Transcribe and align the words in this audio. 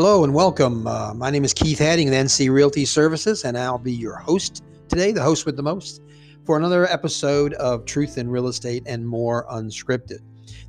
Hello 0.00 0.24
and 0.24 0.32
welcome. 0.32 0.86
Uh, 0.86 1.12
my 1.12 1.28
name 1.28 1.44
is 1.44 1.52
Keith 1.52 1.78
Hadding 1.78 2.08
of 2.08 2.14
NC 2.14 2.50
Realty 2.50 2.86
Services, 2.86 3.44
and 3.44 3.58
I'll 3.58 3.76
be 3.76 3.92
your 3.92 4.16
host 4.16 4.64
today, 4.88 5.12
the 5.12 5.20
host 5.20 5.44
with 5.44 5.58
the 5.58 5.62
most, 5.62 6.00
for 6.46 6.56
another 6.56 6.90
episode 6.90 7.52
of 7.52 7.84
Truth 7.84 8.16
in 8.16 8.30
Real 8.30 8.48
Estate 8.48 8.82
and 8.86 9.06
More 9.06 9.44
Unscripted. 9.50 10.20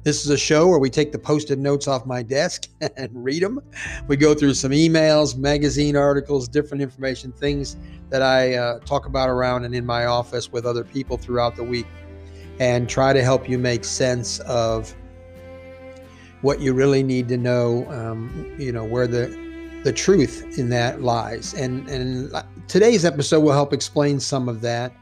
This 0.03 0.25
is 0.25 0.31
a 0.31 0.37
show 0.37 0.67
where 0.67 0.79
we 0.79 0.89
take 0.89 1.13
the 1.13 1.17
Post-it 1.17 1.59
notes 1.59 1.87
off 1.87 2.05
my 2.05 2.21
desk 2.21 2.67
and 2.97 3.09
read 3.13 3.41
them. 3.41 3.61
We 4.05 4.17
go 4.17 4.33
through 4.33 4.53
some 4.55 4.73
emails, 4.73 5.37
magazine 5.37 5.95
articles, 5.95 6.49
different 6.49 6.83
information, 6.83 7.31
things 7.31 7.77
that 8.09 8.21
I 8.21 8.55
uh, 8.55 8.79
talk 8.79 9.05
about 9.05 9.29
around 9.29 9.63
and 9.63 9.73
in 9.73 9.85
my 9.85 10.07
office 10.07 10.51
with 10.51 10.65
other 10.65 10.83
people 10.83 11.15
throughout 11.15 11.55
the 11.55 11.63
week, 11.63 11.87
and 12.59 12.89
try 12.89 13.13
to 13.13 13.23
help 13.23 13.47
you 13.47 13.57
make 13.57 13.85
sense 13.85 14.39
of 14.39 14.93
what 16.41 16.59
you 16.59 16.73
really 16.73 17.03
need 17.03 17.27
to 17.29 17.37
know. 17.37 17.89
Um, 17.89 18.55
you 18.57 18.71
know 18.71 18.83
where 18.83 19.07
the 19.07 19.37
the 19.83 19.91
truth 19.91 20.57
in 20.57 20.69
that 20.69 21.01
lies, 21.01 21.53
and 21.53 21.87
and 21.89 22.31
today's 22.67 23.05
episode 23.05 23.41
will 23.41 23.53
help 23.53 23.73
explain 23.73 24.19
some 24.19 24.47
of 24.47 24.61
that 24.61 24.93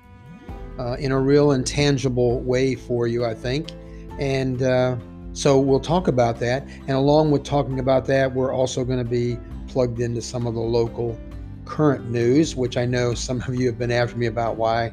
uh, 0.80 0.96
in 1.00 1.12
a 1.12 1.20
real 1.20 1.52
and 1.52 1.68
tangible 1.68 2.40
way 2.42 2.76
for 2.76 3.08
you, 3.08 3.26
I 3.26 3.34
think. 3.34 3.72
And 4.18 4.64
uh, 4.64 4.98
so 5.34 5.60
we'll 5.60 5.80
talk 5.80 6.08
about 6.08 6.40
that. 6.40 6.64
And 6.64 6.92
along 6.92 7.32
with 7.32 7.44
talking 7.44 7.80
about 7.80 8.06
that, 8.06 8.34
we're 8.34 8.54
also 8.54 8.84
going 8.84 9.00
to 9.00 9.10
be 9.10 9.38
plugged 9.68 10.00
into 10.00 10.22
some 10.22 10.48
of 10.48 10.54
the 10.54 10.62
local 10.62 11.20
current 11.66 12.10
news, 12.10 12.56
which 12.56 12.78
I 12.78 12.86
know 12.86 13.14
some 13.14 13.42
of 13.42 13.56
you 13.56 13.68
have 13.68 13.78
been 13.78 13.92
after 13.92 14.18
me 14.18 14.26
about 14.26 14.56
why 14.56 14.92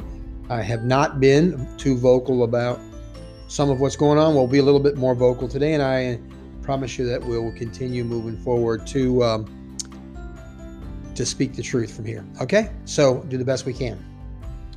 I 0.51 0.61
have 0.63 0.85
not 0.85 1.21
been 1.21 1.67
too 1.77 1.97
vocal 1.97 2.45
about 2.45 2.81
some 3.49 3.71
of 3.71 3.81
what's 3.81 3.97
going 3.97 4.19
on. 4.19 4.35
We'll 4.35 4.47
be 4.47 4.59
a 4.59 4.63
little 4.63 4.81
bit 4.81 4.97
more 4.97 5.15
vocal 5.15 5.49
today, 5.49 5.73
and 5.73 5.83
I 5.83 6.21
promise 6.67 6.99
you 6.99 7.07
that 7.07 7.23
we'll 7.23 7.53
continue 7.53 8.03
moving 8.03 8.37
forward 8.37 8.85
to 8.89 9.23
um, 9.23 9.77
to 11.15 11.25
speak 11.25 11.55
the 11.55 11.63
truth 11.63 11.95
from 11.95 12.05
here. 12.05 12.27
Okay, 12.41 12.71
so 12.85 13.23
do 13.29 13.39
the 13.39 13.45
best 13.45 13.65
we 13.65 13.73
can. 13.73 14.05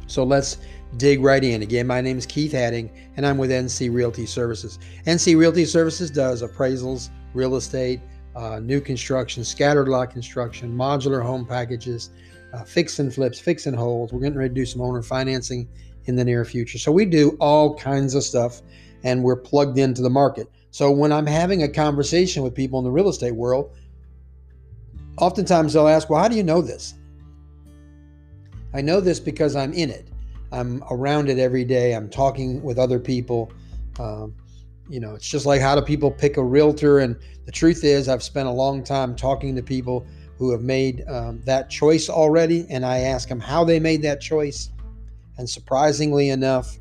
So 0.05 0.23
let's 0.23 0.59
dig 0.97 1.19
right 1.19 1.43
in. 1.43 1.63
Again, 1.63 1.87
my 1.87 1.99
name 1.99 2.19
is 2.19 2.27
Keith 2.27 2.51
Hadding, 2.51 2.91
and 3.17 3.25
I'm 3.25 3.39
with 3.39 3.49
NC 3.49 3.91
Realty 3.91 4.27
Services. 4.27 4.77
NC 5.07 5.35
Realty 5.35 5.65
Services 5.65 6.11
does 6.11 6.43
appraisals, 6.43 7.09
real 7.33 7.55
estate, 7.55 7.99
uh, 8.35 8.59
new 8.59 8.79
construction, 8.79 9.43
scattered 9.43 9.87
lot 9.87 10.11
construction, 10.11 10.71
modular 10.71 11.23
home 11.23 11.43
packages, 11.43 12.11
uh, 12.53 12.63
fix 12.63 12.99
and 12.99 13.13
flips, 13.13 13.39
fix 13.39 13.65
and 13.65 13.75
holds. 13.75 14.13
We're 14.13 14.21
getting 14.21 14.37
ready 14.37 14.49
to 14.49 14.55
do 14.55 14.65
some 14.65 14.81
owner 14.81 15.01
financing 15.01 15.67
in 16.05 16.15
the 16.15 16.23
near 16.23 16.45
future. 16.45 16.77
So 16.77 16.91
we 16.91 17.05
do 17.05 17.35
all 17.39 17.75
kinds 17.75 18.13
of 18.13 18.23
stuff, 18.23 18.61
and 19.03 19.23
we're 19.23 19.37
plugged 19.37 19.79
into 19.79 20.03
the 20.03 20.09
market. 20.09 20.47
So 20.71 20.91
when 20.91 21.11
I'm 21.11 21.25
having 21.25 21.63
a 21.63 21.67
conversation 21.67 22.43
with 22.43 22.53
people 22.53 22.79
in 22.79 22.85
the 22.85 22.91
real 22.91 23.09
estate 23.09 23.35
world, 23.35 23.75
oftentimes 25.17 25.73
they'll 25.73 25.87
ask, 25.87 26.09
Well, 26.09 26.21
how 26.21 26.27
do 26.27 26.35
you 26.35 26.43
know 26.43 26.61
this? 26.61 26.93
I 28.73 28.81
know 28.81 29.01
this 29.01 29.19
because 29.19 29.55
I'm 29.55 29.73
in 29.73 29.89
it. 29.89 30.07
I'm 30.51 30.83
around 30.91 31.29
it 31.29 31.39
every 31.39 31.65
day. 31.65 31.93
I'm 31.93 32.09
talking 32.09 32.61
with 32.61 32.77
other 32.77 32.99
people. 32.99 33.51
Um, 33.99 34.35
you 34.89 34.99
know, 34.99 35.15
it's 35.15 35.27
just 35.27 35.45
like 35.45 35.61
how 35.61 35.75
do 35.75 35.81
people 35.81 36.11
pick 36.11 36.37
a 36.37 36.43
realtor? 36.43 36.99
And 36.99 37.15
the 37.45 37.51
truth 37.51 37.83
is, 37.83 38.07
I've 38.07 38.23
spent 38.23 38.47
a 38.47 38.51
long 38.51 38.83
time 38.83 39.15
talking 39.15 39.55
to 39.55 39.63
people 39.63 40.05
who 40.37 40.51
have 40.51 40.61
made 40.61 41.03
um, 41.07 41.41
that 41.45 41.69
choice 41.69 42.09
already, 42.09 42.65
and 42.69 42.85
I 42.85 42.99
ask 42.99 43.27
them 43.27 43.39
how 43.39 43.63
they 43.63 43.79
made 43.79 44.01
that 44.03 44.21
choice. 44.21 44.69
And 45.37 45.49
surprisingly 45.49 46.29
enough, 46.29 46.77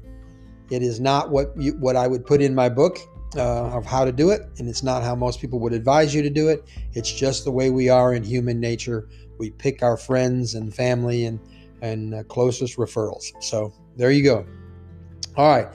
it 0.70 0.82
is 0.82 1.00
not 1.00 1.30
what 1.30 1.52
you, 1.56 1.72
what 1.72 1.96
I 1.96 2.06
would 2.06 2.24
put 2.24 2.40
in 2.40 2.54
my 2.54 2.68
book 2.68 2.98
uh, 3.36 3.76
of 3.76 3.84
how 3.84 4.04
to 4.04 4.12
do 4.12 4.30
it, 4.30 4.42
and 4.58 4.68
it's 4.68 4.82
not 4.82 5.02
how 5.02 5.14
most 5.14 5.40
people 5.40 5.58
would 5.60 5.72
advise 5.72 6.14
you 6.14 6.22
to 6.22 6.30
do 6.30 6.48
it. 6.48 6.64
It's 6.94 7.12
just 7.12 7.44
the 7.44 7.50
way 7.50 7.70
we 7.70 7.88
are 7.88 8.14
in 8.14 8.22
human 8.22 8.60
nature. 8.60 9.08
We 9.38 9.50
pick 9.50 9.82
our 9.82 9.96
friends 9.96 10.54
and 10.54 10.74
family 10.74 11.26
and 11.26 11.38
and 11.80 12.14
uh, 12.14 12.22
closest 12.24 12.76
referrals. 12.76 13.30
So 13.40 13.72
there 13.96 14.10
you 14.10 14.24
go. 14.24 14.46
All 15.36 15.48
right, 15.48 15.68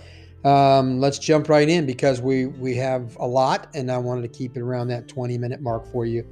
um, 0.46 1.00
let's 1.00 1.19
jump 1.19 1.47
right 1.47 1.69
in 1.69 1.86
because 1.86 2.22
we 2.22 2.47
we 2.47 2.75
have 2.75 3.16
a 3.18 3.28
lot, 3.28 3.68
and 3.74 3.91
I 3.91 3.97
wanted 3.97 4.24
to 4.24 4.30
keep 4.30 4.58
it 4.58 4.62
around 4.62 4.88
that 4.88 5.08
20 5.08 5.38
minute 5.38 5.62
mark 5.62 5.85
for 5.91 6.06
you, 6.06 6.28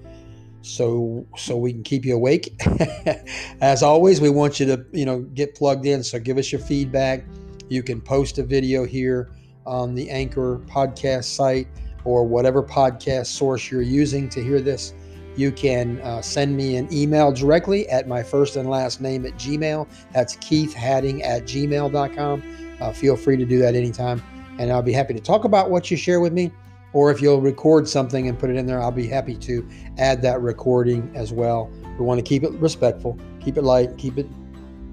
so 0.61 1.25
so 1.37 1.55
we 1.55 1.71
can 1.71 1.83
keep 1.83 2.03
you 2.03 2.15
awake. 2.15 2.59
As 3.61 3.83
always, 3.83 4.19
we 4.19 4.29
want 4.29 4.59
you 4.59 4.65
to 4.65 4.85
you 4.91 5.05
know 5.05 5.21
get 5.21 5.55
plugged 5.55 5.85
in. 5.85 6.03
So 6.03 6.19
give 6.19 6.37
us 6.37 6.51
your 6.51 6.61
feedback. 6.61 7.25
You 7.69 7.83
can 7.83 8.01
post 8.01 8.37
a 8.37 8.43
video 8.43 8.85
here 8.85 9.31
on 9.65 9.95
the 9.95 10.09
Anchor 10.09 10.59
podcast 10.67 11.25
site 11.25 11.67
or 12.03 12.23
whatever 12.23 12.63
podcast 12.63 13.27
source 13.27 13.69
you're 13.69 13.81
using 13.81 14.29
to 14.29 14.43
hear 14.43 14.61
this. 14.61 14.93
You 15.35 15.51
can 15.51 16.01
uh, 16.01 16.21
send 16.21 16.57
me 16.57 16.75
an 16.75 16.91
email 16.91 17.31
directly 17.31 17.87
at 17.89 18.07
my 18.07 18.21
first 18.21 18.55
and 18.57 18.69
last 18.69 18.99
name 18.99 19.25
at 19.25 19.33
Gmail. 19.33 19.87
That's 20.11 20.35
Keith 20.37 20.73
Hadding 20.73 21.23
at 21.23 21.43
gmail.com. 21.43 22.77
Uh, 22.81 22.91
feel 22.91 23.15
free 23.15 23.37
to 23.37 23.45
do 23.45 23.57
that 23.59 23.75
anytime. 23.75 24.21
And 24.59 24.71
I'll 24.71 24.81
be 24.81 24.91
happy 24.91 25.13
to 25.13 25.21
talk 25.21 25.45
about 25.45 25.69
what 25.69 25.89
you 25.89 25.97
share 25.97 26.19
with 26.19 26.33
me. 26.33 26.51
Or 26.93 27.09
if 27.09 27.21
you'll 27.21 27.39
record 27.39 27.87
something 27.87 28.27
and 28.27 28.37
put 28.37 28.49
it 28.49 28.57
in 28.57 28.65
there, 28.65 28.81
I'll 28.81 28.91
be 28.91 29.07
happy 29.07 29.35
to 29.37 29.67
add 29.97 30.21
that 30.23 30.41
recording 30.41 31.09
as 31.15 31.31
well. 31.31 31.71
We 31.97 32.03
want 32.03 32.17
to 32.19 32.23
keep 32.23 32.43
it 32.43 32.51
respectful, 32.53 33.17
keep 33.39 33.57
it 33.57 33.63
light, 33.63 33.97
keep 33.97 34.17
it 34.17 34.27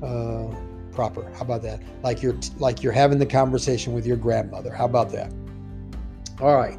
uh, 0.02 0.46
proper. 0.98 1.30
How 1.34 1.42
about 1.42 1.62
that? 1.62 1.80
Like 2.02 2.24
you're 2.24 2.36
like 2.58 2.82
you're 2.82 2.92
having 2.92 3.20
the 3.20 3.26
conversation 3.26 3.92
with 3.92 4.04
your 4.04 4.16
grandmother. 4.16 4.72
How 4.74 4.84
about 4.84 5.10
that? 5.10 5.32
All 6.40 6.56
right. 6.56 6.76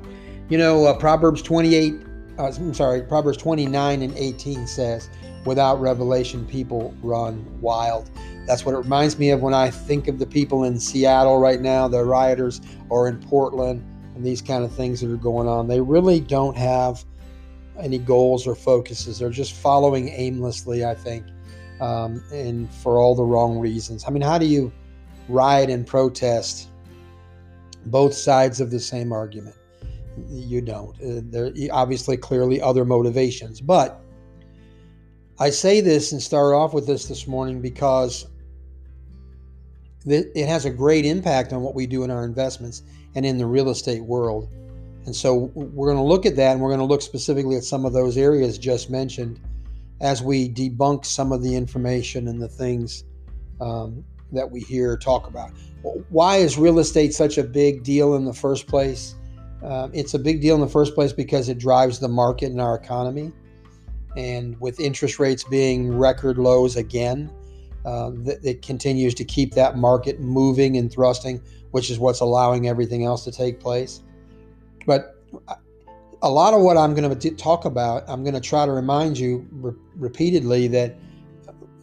You 0.49 0.57
know, 0.57 0.85
uh, 0.87 0.97
Proverbs 0.97 1.41
28 1.41 1.93
uh, 2.37 2.51
I'm 2.53 2.73
sorry, 2.73 3.01
Proverbs 3.03 3.37
29 3.37 4.01
and 4.01 4.17
18 4.17 4.67
says, 4.67 5.09
without 5.45 5.79
revelation, 5.79 6.45
people 6.45 6.93
run 7.01 7.45
wild. 7.61 8.11
That's 8.45 8.65
what 8.65 8.75
it 8.75 8.79
reminds 8.79 9.17
me 9.17 9.29
of 9.29 9.41
when 9.41 9.53
I 9.53 9.69
think 9.69 10.09
of 10.09 10.19
the 10.19 10.25
people 10.25 10.65
in 10.65 10.81
Seattle 10.81 11.39
right 11.39 11.61
now, 11.61 11.87
the 11.87 12.03
rioters, 12.03 12.59
or 12.89 13.07
in 13.07 13.21
Portland, 13.21 13.85
and 14.15 14.25
these 14.25 14.41
kind 14.41 14.65
of 14.65 14.71
things 14.73 14.99
that 14.99 15.09
are 15.09 15.15
going 15.15 15.47
on. 15.47 15.69
They 15.69 15.79
really 15.79 16.19
don't 16.19 16.57
have 16.57 17.05
any 17.79 17.99
goals 17.99 18.45
or 18.45 18.55
focuses. 18.55 19.19
They're 19.19 19.29
just 19.29 19.53
following 19.53 20.09
aimlessly, 20.09 20.83
I 20.83 20.95
think, 20.95 21.25
um, 21.81 22.23
and 22.31 22.71
for 22.73 22.99
all 22.99 23.15
the 23.15 23.23
wrong 23.23 23.59
reasons. 23.59 24.03
I 24.07 24.11
mean, 24.11 24.21
how 24.21 24.37
do 24.37 24.45
you 24.45 24.71
riot 25.27 25.69
and 25.69 25.85
protest 25.85 26.69
both 27.85 28.13
sides 28.13 28.59
of 28.59 28.71
the 28.71 28.79
same 28.79 29.11
argument? 29.11 29.55
you 30.27 30.61
don't. 30.61 30.95
Uh, 31.01 31.21
there 31.23 31.45
are 31.45 31.53
obviously 31.71 32.17
clearly 32.17 32.61
other 32.61 32.85
motivations. 32.85 33.61
But 33.61 34.01
I 35.39 35.49
say 35.49 35.81
this 35.81 36.11
and 36.11 36.21
start 36.21 36.53
off 36.53 36.73
with 36.73 36.85
this 36.85 37.05
this 37.05 37.27
morning 37.27 37.61
because 37.61 38.27
it 40.05 40.47
has 40.47 40.65
a 40.65 40.69
great 40.69 41.05
impact 41.05 41.53
on 41.53 41.61
what 41.61 41.75
we 41.75 41.85
do 41.85 42.03
in 42.03 42.11
our 42.11 42.23
investments 42.23 42.83
and 43.15 43.25
in 43.25 43.37
the 43.37 43.45
real 43.45 43.69
estate 43.69 44.03
world. 44.03 44.49
And 45.05 45.15
so 45.15 45.51
we're 45.53 45.87
going 45.87 45.97
to 45.97 46.03
look 46.03 46.25
at 46.25 46.35
that 46.37 46.53
and 46.53 46.61
we're 46.61 46.69
going 46.69 46.79
to 46.79 46.85
look 46.85 47.01
specifically 47.01 47.55
at 47.55 47.63
some 47.63 47.85
of 47.85 47.93
those 47.93 48.17
areas 48.17 48.57
just 48.57 48.89
mentioned 48.89 49.39
as 50.01 50.21
we 50.21 50.49
debunk 50.49 51.05
some 51.05 51.31
of 51.31 51.43
the 51.43 51.55
information 51.55 52.27
and 52.27 52.41
the 52.41 52.47
things 52.47 53.03
um, 53.59 54.03
that 54.31 54.49
we 54.49 54.61
hear 54.61 54.97
talk 54.97 55.27
about. 55.27 55.51
Why 56.09 56.37
is 56.37 56.57
real 56.57 56.79
estate 56.79 57.13
such 57.13 57.37
a 57.37 57.43
big 57.43 57.83
deal 57.83 58.15
in 58.15 58.25
the 58.25 58.33
first 58.33 58.67
place? 58.67 59.15
Um, 59.63 59.91
it's 59.93 60.13
a 60.13 60.19
big 60.19 60.41
deal 60.41 60.55
in 60.55 60.61
the 60.61 60.67
first 60.67 60.95
place 60.95 61.11
because 61.11 61.49
it 61.49 61.57
drives 61.57 61.99
the 61.99 62.07
market 62.07 62.51
in 62.51 62.59
our 62.59 62.75
economy. 62.75 63.31
And 64.15 64.59
with 64.59 64.79
interest 64.79 65.19
rates 65.19 65.43
being 65.43 65.97
record 65.97 66.37
lows 66.37 66.75
again, 66.75 67.31
uh, 67.85 68.11
it 68.43 68.61
continues 68.61 69.13
to 69.15 69.25
keep 69.25 69.53
that 69.53 69.77
market 69.77 70.19
moving 70.19 70.77
and 70.77 70.91
thrusting, 70.91 71.41
which 71.71 71.89
is 71.89 71.99
what's 71.99 72.19
allowing 72.19 72.67
everything 72.67 73.05
else 73.05 73.23
to 73.25 73.31
take 73.31 73.59
place. 73.59 74.01
But 74.85 75.15
uh, 75.47 75.55
a 76.21 76.29
lot 76.29 76.53
of 76.53 76.61
what 76.61 76.77
I'm 76.77 76.93
going 76.93 77.17
to 77.17 77.31
talk 77.31 77.65
about, 77.65 78.03
I'm 78.07 78.23
going 78.23 78.33
to 78.33 78.41
try 78.41 78.65
to 78.65 78.71
remind 78.71 79.17
you 79.17 79.47
re- 79.51 79.73
repeatedly 79.95 80.67
that 80.69 80.97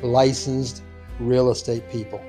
licensed 0.03 0.83
real 1.21 1.51
estate 1.51 1.91
people. 1.91 2.23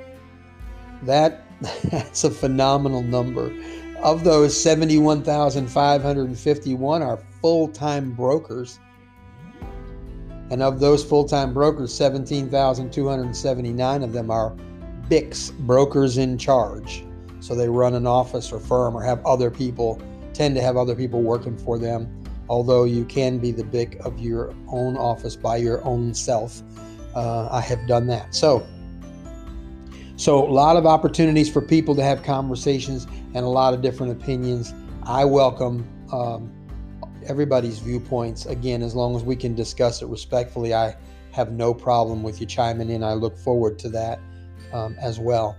That 1.04 1.46
that's 1.62 2.24
a 2.24 2.32
phenomenal 2.32 3.02
number. 3.02 3.54
Of 4.02 4.24
those, 4.24 4.58
71,551 4.62 7.02
are 7.02 7.20
full-time 7.42 8.14
brokers. 8.14 8.80
And 10.52 10.64
of 10.64 10.80
those 10.80 11.04
full-time 11.04 11.54
brokers, 11.54 11.94
17,279 11.94 14.04
of 14.04 14.14
them 14.14 14.32
are 14.32 14.56
BICs, 15.10 15.52
brokers 15.60 16.18
in 16.18 16.38
charge. 16.38 17.04
So 17.42 17.56
they 17.56 17.68
run 17.68 17.94
an 17.94 18.08
office 18.08 18.52
or 18.52 18.60
firm 18.60 18.96
or 18.96 19.04
have 19.04 19.24
other 19.26 19.52
people 19.52 20.02
tend 20.34 20.56
to 20.56 20.62
have 20.62 20.78
other 20.78 20.96
people 20.96 21.22
working 21.22 21.58
for 21.58 21.78
them, 21.78 22.24
although 22.48 22.86
you 22.86 23.04
can 23.06 23.40
be 23.40 23.52
the 23.52 23.66
bick 23.66 24.00
of 24.06 24.18
your 24.20 24.56
own 24.70 24.96
office 24.96 25.36
by 25.36 25.58
your 25.58 25.86
own 25.86 26.14
self. 26.14 26.64
Uh, 27.16 27.50
I 27.52 27.60
have 27.62 27.86
done 27.88 28.08
that. 28.08 28.34
So, 28.34 28.66
so 30.19 30.45
a 30.45 30.51
lot 30.51 30.75
of 30.75 30.86
opportunities 30.86 31.50
for 31.50 31.62
people 31.62 31.95
to 31.95 32.04
have 32.04 32.24
conversations 32.24 33.07
and 33.33 33.38
a 33.38 33.48
lot 33.48 33.74
of 33.74 33.81
different 33.81 34.12
opinions. 34.12 34.74
I 35.04 35.24
welcome 35.24 35.88
um, 36.12 36.51
everybody's 37.25 37.80
viewpoints. 37.80 38.45
Again, 38.45 38.81
as 38.81 38.94
long 38.94 39.16
as 39.16 39.24
we 39.24 39.38
can 39.38 39.56
discuss 39.56 40.01
it 40.01 40.07
respectfully, 40.07 40.74
I 40.74 40.98
have 41.31 41.54
no 41.54 41.74
problem 41.74 42.21
with 42.21 42.42
you 42.42 42.48
chiming 42.48 42.89
in. 42.89 43.01
I 43.01 43.13
look 43.13 43.38
forward 43.38 43.80
to 43.80 43.89
that 43.92 44.19
um, 44.74 44.98
as 45.00 45.21
well. 45.21 45.56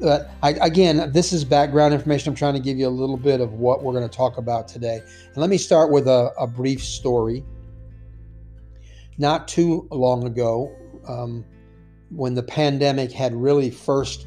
But 0.00 0.32
I, 0.42 0.54
again, 0.54 1.12
this 1.12 1.32
is 1.32 1.44
background 1.44 1.94
information. 1.94 2.30
I'm 2.30 2.34
trying 2.34 2.54
to 2.54 2.60
give 2.60 2.76
you 2.76 2.88
a 2.88 2.90
little 2.90 3.16
bit 3.16 3.40
of 3.40 3.52
what 3.52 3.84
we're 3.84 3.92
going 3.92 4.08
to 4.08 4.16
talk 4.16 4.36
about 4.36 4.66
today. 4.66 4.96
And 4.96 5.36
let 5.36 5.48
me 5.48 5.58
start 5.58 5.92
with 5.92 6.08
a, 6.08 6.32
a 6.40 6.48
brief 6.48 6.82
story. 6.82 7.44
Not 9.16 9.46
too 9.46 9.86
long 9.92 10.24
ago, 10.24 10.74
um, 11.06 11.44
when 12.14 12.34
the 12.34 12.42
pandemic 12.42 13.10
had 13.10 13.34
really 13.34 13.70
first 13.70 14.26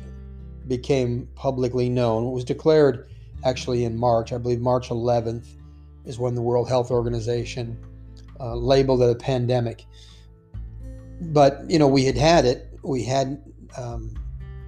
became 0.68 1.28
publicly 1.36 1.90
known, 1.90 2.28
it 2.28 2.32
was 2.32 2.44
declared 2.44 3.08
actually 3.44 3.86
in 3.86 3.96
March, 3.98 4.34
I 4.34 4.38
believe 4.38 4.60
March 4.60 4.90
11th 4.90 5.48
is 6.06 6.20
when 6.20 6.36
the 6.36 6.42
World 6.42 6.68
Health 6.68 6.92
Organization 6.92 7.78
uh, 8.40 8.56
labeled 8.56 9.02
it 9.02 9.10
a 9.10 9.16
pandemic. 9.16 9.86
But, 11.22 11.64
you 11.70 11.80
know, 11.80 11.88
we 11.88 12.06
had 12.06 12.18
had 12.18 12.46
it. 12.46 12.68
We 12.82 13.04
had 13.04 13.42
um, 13.78 14.14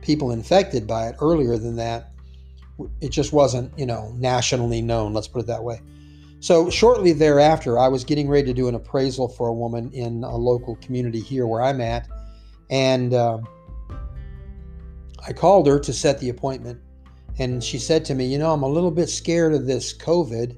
people 0.02 0.32
infected 0.32 0.88
by 0.88 1.08
it 1.08 1.16
earlier 1.20 1.58
than 1.58 1.76
that. 1.78 2.12
It 3.02 3.10
just 3.10 3.34
wasn't, 3.34 3.78
you 3.78 3.86
know, 3.86 4.14
nationally 4.16 4.82
known, 4.82 5.14
let's 5.14 5.28
put 5.28 5.42
it 5.42 5.48
that 5.48 5.64
way. 5.64 5.82
So, 6.40 6.70
shortly 6.70 7.14
thereafter, 7.14 7.80
I 7.80 7.88
was 7.88 8.04
getting 8.04 8.30
ready 8.30 8.46
to 8.48 8.54
do 8.54 8.68
an 8.68 8.76
appraisal 8.76 9.28
for 9.28 9.48
a 9.48 9.54
woman 9.54 9.92
in 9.92 10.24
a 10.24 10.36
local 10.36 10.76
community 10.78 11.20
here 11.20 11.48
where 11.48 11.64
I'm 11.64 11.82
at. 11.82 12.08
And 12.70 13.14
uh, 13.14 13.40
I 15.28 15.34
called 15.34 15.68
her 15.68 15.80
to 15.80 15.94
set 15.94 16.20
the 16.20 16.30
appointment. 16.30 16.80
And 17.40 17.64
she 17.64 17.78
said 17.78 18.04
to 18.06 18.16
me, 18.16 18.26
You 18.26 18.38
know, 18.38 18.52
I'm 18.52 18.64
a 18.64 18.68
little 18.68 18.92
bit 18.92 19.10
scared 19.10 19.54
of 19.54 19.66
this 19.68 19.96
COVID. 19.96 20.58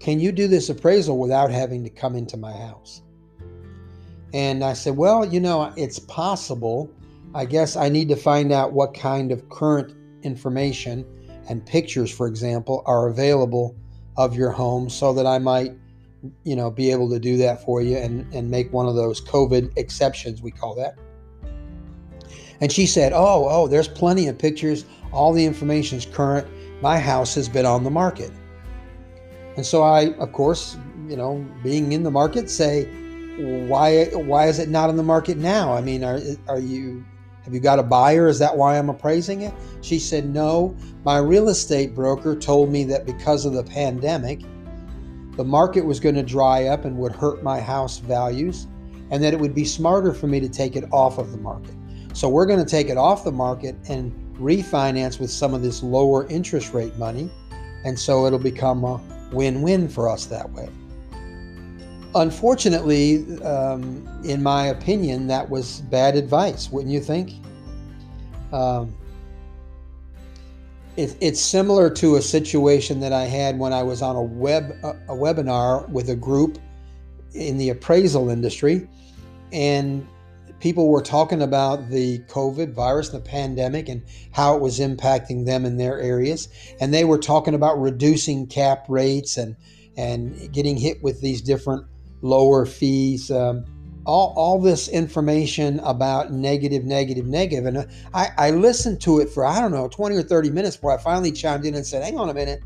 Can 0.00 0.18
you 0.18 0.32
do 0.32 0.48
this 0.48 0.68
appraisal 0.68 1.18
without 1.18 1.50
having 1.50 1.84
to 1.84 1.90
come 1.90 2.16
into 2.16 2.36
my 2.36 2.52
house? 2.52 3.02
And 4.34 4.64
I 4.64 4.72
said, 4.72 4.96
Well, 4.96 5.24
you 5.24 5.40
know, 5.40 5.72
it's 5.76 5.98
possible. 5.98 6.90
I 7.34 7.44
guess 7.44 7.76
I 7.76 7.88
need 7.88 8.08
to 8.08 8.16
find 8.16 8.52
out 8.52 8.72
what 8.72 8.94
kind 8.94 9.32
of 9.32 9.48
current 9.48 9.94
information 10.22 11.06
and 11.48 11.64
pictures, 11.64 12.10
for 12.10 12.26
example, 12.26 12.82
are 12.86 13.08
available 13.08 13.76
of 14.16 14.34
your 14.34 14.50
home 14.50 14.90
so 14.90 15.12
that 15.14 15.26
I 15.26 15.38
might, 15.38 15.72
you 16.44 16.56
know, 16.56 16.70
be 16.70 16.90
able 16.90 17.08
to 17.10 17.18
do 17.18 17.36
that 17.38 17.64
for 17.64 17.80
you 17.80 17.96
and, 17.96 18.32
and 18.34 18.50
make 18.50 18.72
one 18.72 18.86
of 18.86 18.94
those 18.94 19.20
COVID 19.22 19.76
exceptions, 19.76 20.42
we 20.42 20.50
call 20.50 20.74
that. 20.76 20.96
And 22.62 22.70
she 22.70 22.86
said, 22.86 23.12
Oh, 23.12 23.48
oh, 23.50 23.66
there's 23.66 23.88
plenty 23.88 24.28
of 24.28 24.38
pictures. 24.38 24.84
All 25.10 25.32
the 25.32 25.44
information 25.44 25.98
is 25.98 26.06
current. 26.06 26.46
My 26.80 26.98
house 26.98 27.34
has 27.34 27.48
been 27.48 27.66
on 27.66 27.82
the 27.82 27.90
market. 27.90 28.30
And 29.56 29.66
so 29.66 29.82
I, 29.82 30.14
of 30.14 30.32
course, 30.32 30.78
you 31.08 31.16
know, 31.16 31.44
being 31.64 31.92
in 31.92 32.04
the 32.04 32.10
market, 32.10 32.48
say, 32.48 32.84
why 33.66 34.04
why 34.14 34.46
is 34.46 34.60
it 34.60 34.68
not 34.68 34.88
on 34.88 34.96
the 34.96 35.02
market 35.02 35.38
now? 35.38 35.74
I 35.74 35.80
mean, 35.80 36.04
are 36.04 36.20
are 36.48 36.60
you 36.60 37.04
have 37.44 37.52
you 37.52 37.58
got 37.58 37.80
a 37.80 37.82
buyer? 37.82 38.28
Is 38.28 38.38
that 38.38 38.56
why 38.56 38.78
I'm 38.78 38.88
appraising 38.88 39.42
it? 39.42 39.52
She 39.80 39.98
said, 39.98 40.32
No. 40.32 40.76
My 41.04 41.18
real 41.18 41.48
estate 41.48 41.96
broker 41.96 42.36
told 42.36 42.70
me 42.70 42.84
that 42.84 43.06
because 43.06 43.44
of 43.44 43.54
the 43.54 43.64
pandemic, 43.64 44.42
the 45.36 45.42
market 45.44 45.84
was 45.84 45.98
going 45.98 46.14
to 46.14 46.22
dry 46.22 46.66
up 46.66 46.84
and 46.84 46.96
would 46.98 47.12
hurt 47.12 47.42
my 47.42 47.60
house 47.60 47.98
values, 47.98 48.68
and 49.10 49.20
that 49.24 49.32
it 49.32 49.40
would 49.40 49.54
be 49.54 49.64
smarter 49.64 50.14
for 50.14 50.28
me 50.28 50.38
to 50.38 50.48
take 50.48 50.76
it 50.76 50.84
off 50.92 51.18
of 51.18 51.32
the 51.32 51.38
market. 51.38 51.74
So 52.12 52.28
we're 52.28 52.46
going 52.46 52.58
to 52.58 52.70
take 52.70 52.88
it 52.88 52.96
off 52.96 53.24
the 53.24 53.32
market 53.32 53.76
and 53.88 54.12
refinance 54.36 55.18
with 55.18 55.30
some 55.30 55.54
of 55.54 55.62
this 55.62 55.82
lower 55.82 56.26
interest 56.28 56.74
rate 56.74 56.96
money. 56.96 57.30
And 57.84 57.98
so 57.98 58.26
it'll 58.26 58.38
become 58.38 58.84
a 58.84 59.00
win 59.32 59.62
win 59.62 59.88
for 59.88 60.08
us 60.08 60.26
that 60.26 60.50
way. 60.50 60.68
Unfortunately, 62.14 63.40
um, 63.42 64.06
in 64.24 64.42
my 64.42 64.66
opinion, 64.66 65.26
that 65.28 65.48
was 65.48 65.80
bad 65.82 66.14
advice, 66.14 66.70
wouldn't 66.70 66.92
you 66.92 67.00
think? 67.00 67.32
Um, 68.52 68.94
it, 70.96 71.16
it's 71.20 71.40
similar 71.40 71.88
to 71.88 72.16
a 72.16 72.22
situation 72.22 73.00
that 73.00 73.14
I 73.14 73.24
had 73.24 73.58
when 73.58 73.72
I 73.72 73.82
was 73.82 74.02
on 74.02 74.14
a 74.16 74.22
web 74.22 74.76
a, 74.82 74.90
a 75.08 75.16
webinar 75.16 75.88
with 75.88 76.10
a 76.10 76.16
group 76.16 76.58
in 77.32 77.56
the 77.56 77.70
appraisal 77.70 78.28
industry, 78.28 78.86
and 79.52 80.06
people 80.62 80.88
were 80.88 81.02
talking 81.02 81.42
about 81.42 81.90
the 81.90 82.20
COVID 82.20 82.72
virus, 82.72 83.08
the 83.08 83.20
pandemic, 83.20 83.88
and 83.88 84.00
how 84.30 84.54
it 84.54 84.62
was 84.62 84.78
impacting 84.78 85.44
them 85.44 85.66
in 85.66 85.76
their 85.76 86.00
areas, 86.00 86.48
and 86.80 86.94
they 86.94 87.04
were 87.04 87.18
talking 87.18 87.54
about 87.54 87.80
reducing 87.80 88.46
cap 88.46 88.86
rates 88.88 89.36
and 89.36 89.56
and 89.96 90.50
getting 90.52 90.76
hit 90.76 91.02
with 91.02 91.20
these 91.20 91.42
different 91.42 91.84
lower 92.22 92.64
fees, 92.64 93.30
um, 93.30 93.64
all, 94.06 94.32
all 94.36 94.58
this 94.58 94.88
information 94.88 95.80
about 95.80 96.32
negative, 96.32 96.84
negative, 96.84 97.26
negative. 97.26 97.66
And 97.66 97.86
I, 98.14 98.28
I 98.38 98.50
listened 98.52 99.02
to 99.02 99.20
it 99.20 99.28
for, 99.28 99.44
I 99.44 99.60
don't 99.60 99.70
know, 99.70 99.88
20 99.88 100.16
or 100.16 100.22
30 100.22 100.48
minutes 100.48 100.76
before 100.76 100.98
I 100.98 101.02
finally 101.02 101.30
chimed 101.30 101.66
in 101.66 101.74
and 101.74 101.84
said, 101.84 102.02
hang 102.02 102.18
on 102.18 102.30
a 102.30 102.34
minute, 102.34 102.62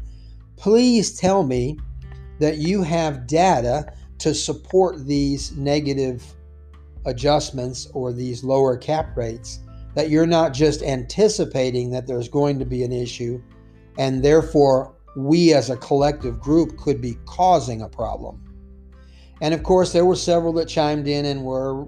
please 0.55 1.19
tell 1.19 1.43
me 1.43 1.79
that 2.39 2.59
you 2.59 2.85
have 2.85 3.27
data 3.27 3.93
to 4.19 4.33
support 4.33 5.05
these 5.05 5.51
negative 5.57 6.36
adjustments 7.07 7.89
or 7.95 8.13
these 8.13 8.45
lower 8.45 8.77
cap 8.77 9.17
rates, 9.17 9.61
that 9.95 10.11
you're 10.11 10.27
not 10.27 10.53
just 10.53 10.83
anticipating 10.83 11.91
that 11.91 12.07
there's 12.07 12.29
going 12.29 12.59
to 12.59 12.67
be 12.67 12.83
an 12.85 12.93
issue, 12.93 13.41
and 13.99 14.23
therefore 14.23 14.95
we 15.17 15.55
as 15.55 15.71
a 15.71 15.77
collective 15.79 16.39
group 16.39 16.77
could 16.77 17.01
be 17.01 17.17
causing 17.25 17.81
a 17.83 17.89
problem. 17.89 18.43
And 19.41 19.55
of 19.55 19.63
course, 19.63 19.93
there 19.93 20.05
were 20.05 20.17
several 20.17 20.53
that 20.55 20.69
chimed 20.69 21.09
in 21.09 21.25
and 21.25 21.45
were 21.45 21.87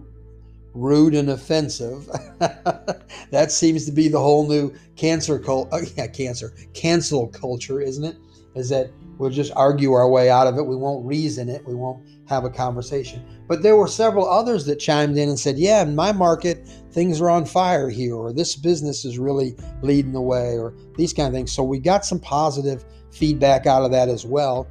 rude 0.75 1.15
and 1.15 1.31
offensive. 1.31 2.07
that 2.39 3.51
seems 3.51 3.85
to 3.87 3.93
be 3.93 4.09
the 4.09 4.19
whole 4.19 4.47
new 4.47 4.73
cancer 4.97 5.39
cult. 5.39 5.69
Oh, 5.73 5.81
yeah, 5.97 6.07
cancer, 6.07 6.55
cancel 6.73 7.27
culture, 7.29 7.81
isn't 7.81 8.05
it? 8.05 8.17
Is 8.59 8.69
that 8.71 8.91
we'll 9.19 9.31
just 9.31 9.53
argue 9.57 9.93
our 9.93 10.09
way 10.09 10.31
out 10.31 10.47
of 10.47 10.57
it. 10.59 10.67
We 10.67 10.77
won't 10.77 11.05
reason 11.07 11.49
it. 11.49 11.67
We 11.67 11.75
won't 11.75 12.07
have 12.27 12.45
a 12.45 12.51
conversation. 12.51 13.23
But 13.47 13.63
there 13.63 13.77
were 13.77 13.89
several 13.89 14.29
others 14.29 14.65
that 14.67 14.77
chimed 14.77 15.17
in 15.17 15.29
and 15.29 15.39
said, 15.39 15.59
Yeah, 15.59 15.83
in 15.83 15.95
my 15.95 16.13
market, 16.13 16.69
things 16.93 17.21
are 17.21 17.31
on 17.31 17.45
fire 17.45 17.89
here, 17.89 18.15
or 18.15 18.33
this 18.33 18.57
business 18.57 19.05
is 19.05 19.19
really 19.19 19.57
leading 19.83 20.13
the 20.13 20.21
way, 20.21 20.59
or 20.59 20.75
these 20.97 21.13
kind 21.13 21.29
of 21.29 21.35
things. 21.35 21.53
So 21.53 21.63
we 21.63 21.79
got 21.79 22.05
some 22.05 22.21
positive 22.21 22.85
feedback 23.11 23.67
out 23.67 23.83
of 23.83 23.91
that 23.91 24.09
as 24.09 24.25
well. 24.25 24.69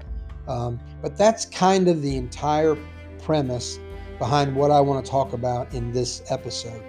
Um, 0.47 0.79
but 1.01 1.17
that's 1.17 1.45
kind 1.45 1.87
of 1.87 2.01
the 2.01 2.15
entire 2.15 2.77
premise 3.21 3.79
behind 4.17 4.55
what 4.55 4.71
I 4.71 4.79
want 4.79 5.05
to 5.05 5.11
talk 5.11 5.33
about 5.33 5.73
in 5.73 5.91
this 5.91 6.23
episode. 6.29 6.81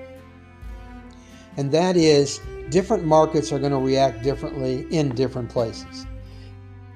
And 1.56 1.72
that 1.72 1.96
is 1.96 2.40
different 2.70 3.04
markets 3.04 3.52
are 3.52 3.58
going 3.58 3.72
to 3.72 3.78
react 3.78 4.22
differently 4.22 4.86
in 4.90 5.14
different 5.14 5.50
places. 5.50 6.06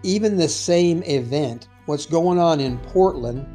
Even 0.03 0.37
the 0.37 0.49
same 0.49 1.03
event, 1.05 1.69
what's 1.87 2.07
going 2.07 2.39
on 2.39 2.61
in 2.61 2.79
Portland, 2.79 3.47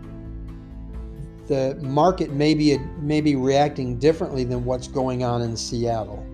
the 1.48 1.76
market 1.82 2.32
may 2.32 2.54
be, 2.54 2.78
may 3.00 3.22
be 3.22 3.36
reacting 3.36 3.98
differently 3.98 4.44
than 4.44 4.66
what's 4.66 4.88
going 4.88 5.24
on 5.24 5.42
in 5.42 5.56
Seattle. 5.56 6.26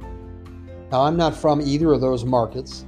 Now, 0.92 1.02
I'm 1.02 1.18
not 1.18 1.36
from 1.36 1.62
either 1.62 1.92
of 1.92 2.02
those 2.02 2.26
markets, 2.26 2.86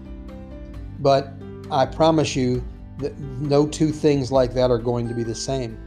but 0.99 1.33
I 1.71 1.85
promise 1.85 2.35
you 2.35 2.63
that 2.99 3.17
no 3.19 3.67
two 3.67 3.91
things 3.91 4.31
like 4.31 4.53
that 4.53 4.69
are 4.71 4.77
going 4.77 5.07
to 5.07 5.13
be 5.13 5.23
the 5.23 5.35
same. 5.35 5.77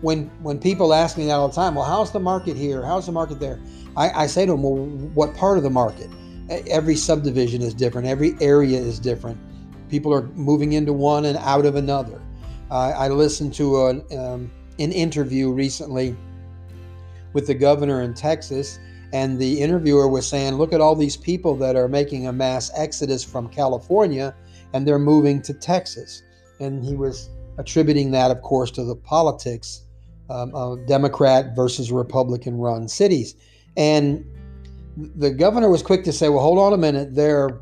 When 0.00 0.30
when 0.42 0.58
people 0.58 0.94
ask 0.94 1.16
me 1.18 1.26
that 1.26 1.32
all 1.32 1.48
the 1.48 1.54
time, 1.54 1.74
well, 1.74 1.84
how's 1.84 2.10
the 2.10 2.20
market 2.20 2.56
here? 2.56 2.82
How's 2.84 3.06
the 3.06 3.12
market 3.12 3.38
there? 3.38 3.60
I, 3.96 4.22
I 4.22 4.26
say 4.26 4.46
to 4.46 4.52
them, 4.52 4.62
well, 4.62 4.76
what 5.14 5.34
part 5.34 5.58
of 5.58 5.62
the 5.62 5.70
market? 5.70 6.10
Every 6.66 6.96
subdivision 6.96 7.62
is 7.62 7.74
different. 7.74 8.08
Every 8.08 8.34
area 8.40 8.78
is 8.78 8.98
different. 8.98 9.38
People 9.90 10.12
are 10.14 10.22
moving 10.28 10.72
into 10.72 10.92
one 10.92 11.24
and 11.26 11.36
out 11.38 11.66
of 11.66 11.76
another. 11.76 12.20
Uh, 12.70 12.92
I 12.96 13.08
listened 13.08 13.52
to 13.54 13.86
an, 13.86 14.04
um, 14.16 14.50
an 14.78 14.92
interview 14.92 15.50
recently 15.50 16.16
with 17.32 17.46
the 17.46 17.54
governor 17.54 18.02
in 18.02 18.14
Texas, 18.14 18.78
and 19.12 19.38
the 19.38 19.60
interviewer 19.60 20.08
was 20.08 20.28
saying, 20.28 20.54
Look 20.54 20.72
at 20.72 20.80
all 20.80 20.94
these 20.94 21.16
people 21.16 21.56
that 21.56 21.76
are 21.76 21.88
making 21.88 22.28
a 22.28 22.32
mass 22.32 22.70
exodus 22.76 23.24
from 23.24 23.48
California 23.48 24.34
and 24.72 24.86
they're 24.86 25.00
moving 25.00 25.42
to 25.42 25.52
Texas 25.52 26.22
and 26.60 26.84
he 26.84 26.94
was 26.94 27.30
attributing 27.58 28.10
that, 28.12 28.30
of 28.30 28.42
course, 28.42 28.70
to 28.72 28.84
the 28.84 28.94
politics 28.94 29.82
um, 30.28 30.54
of 30.54 30.86
Democrat 30.86 31.56
versus 31.56 31.90
Republican 31.90 32.56
run 32.56 32.86
cities. 32.86 33.34
And 33.76 34.24
the 34.96 35.30
governor 35.30 35.70
was 35.70 35.82
quick 35.82 36.04
to 36.04 36.12
say, 36.12 36.28
well, 36.28 36.42
hold 36.42 36.58
on 36.58 36.72
a 36.72 36.76
minute. 36.76 37.14
They're 37.14 37.60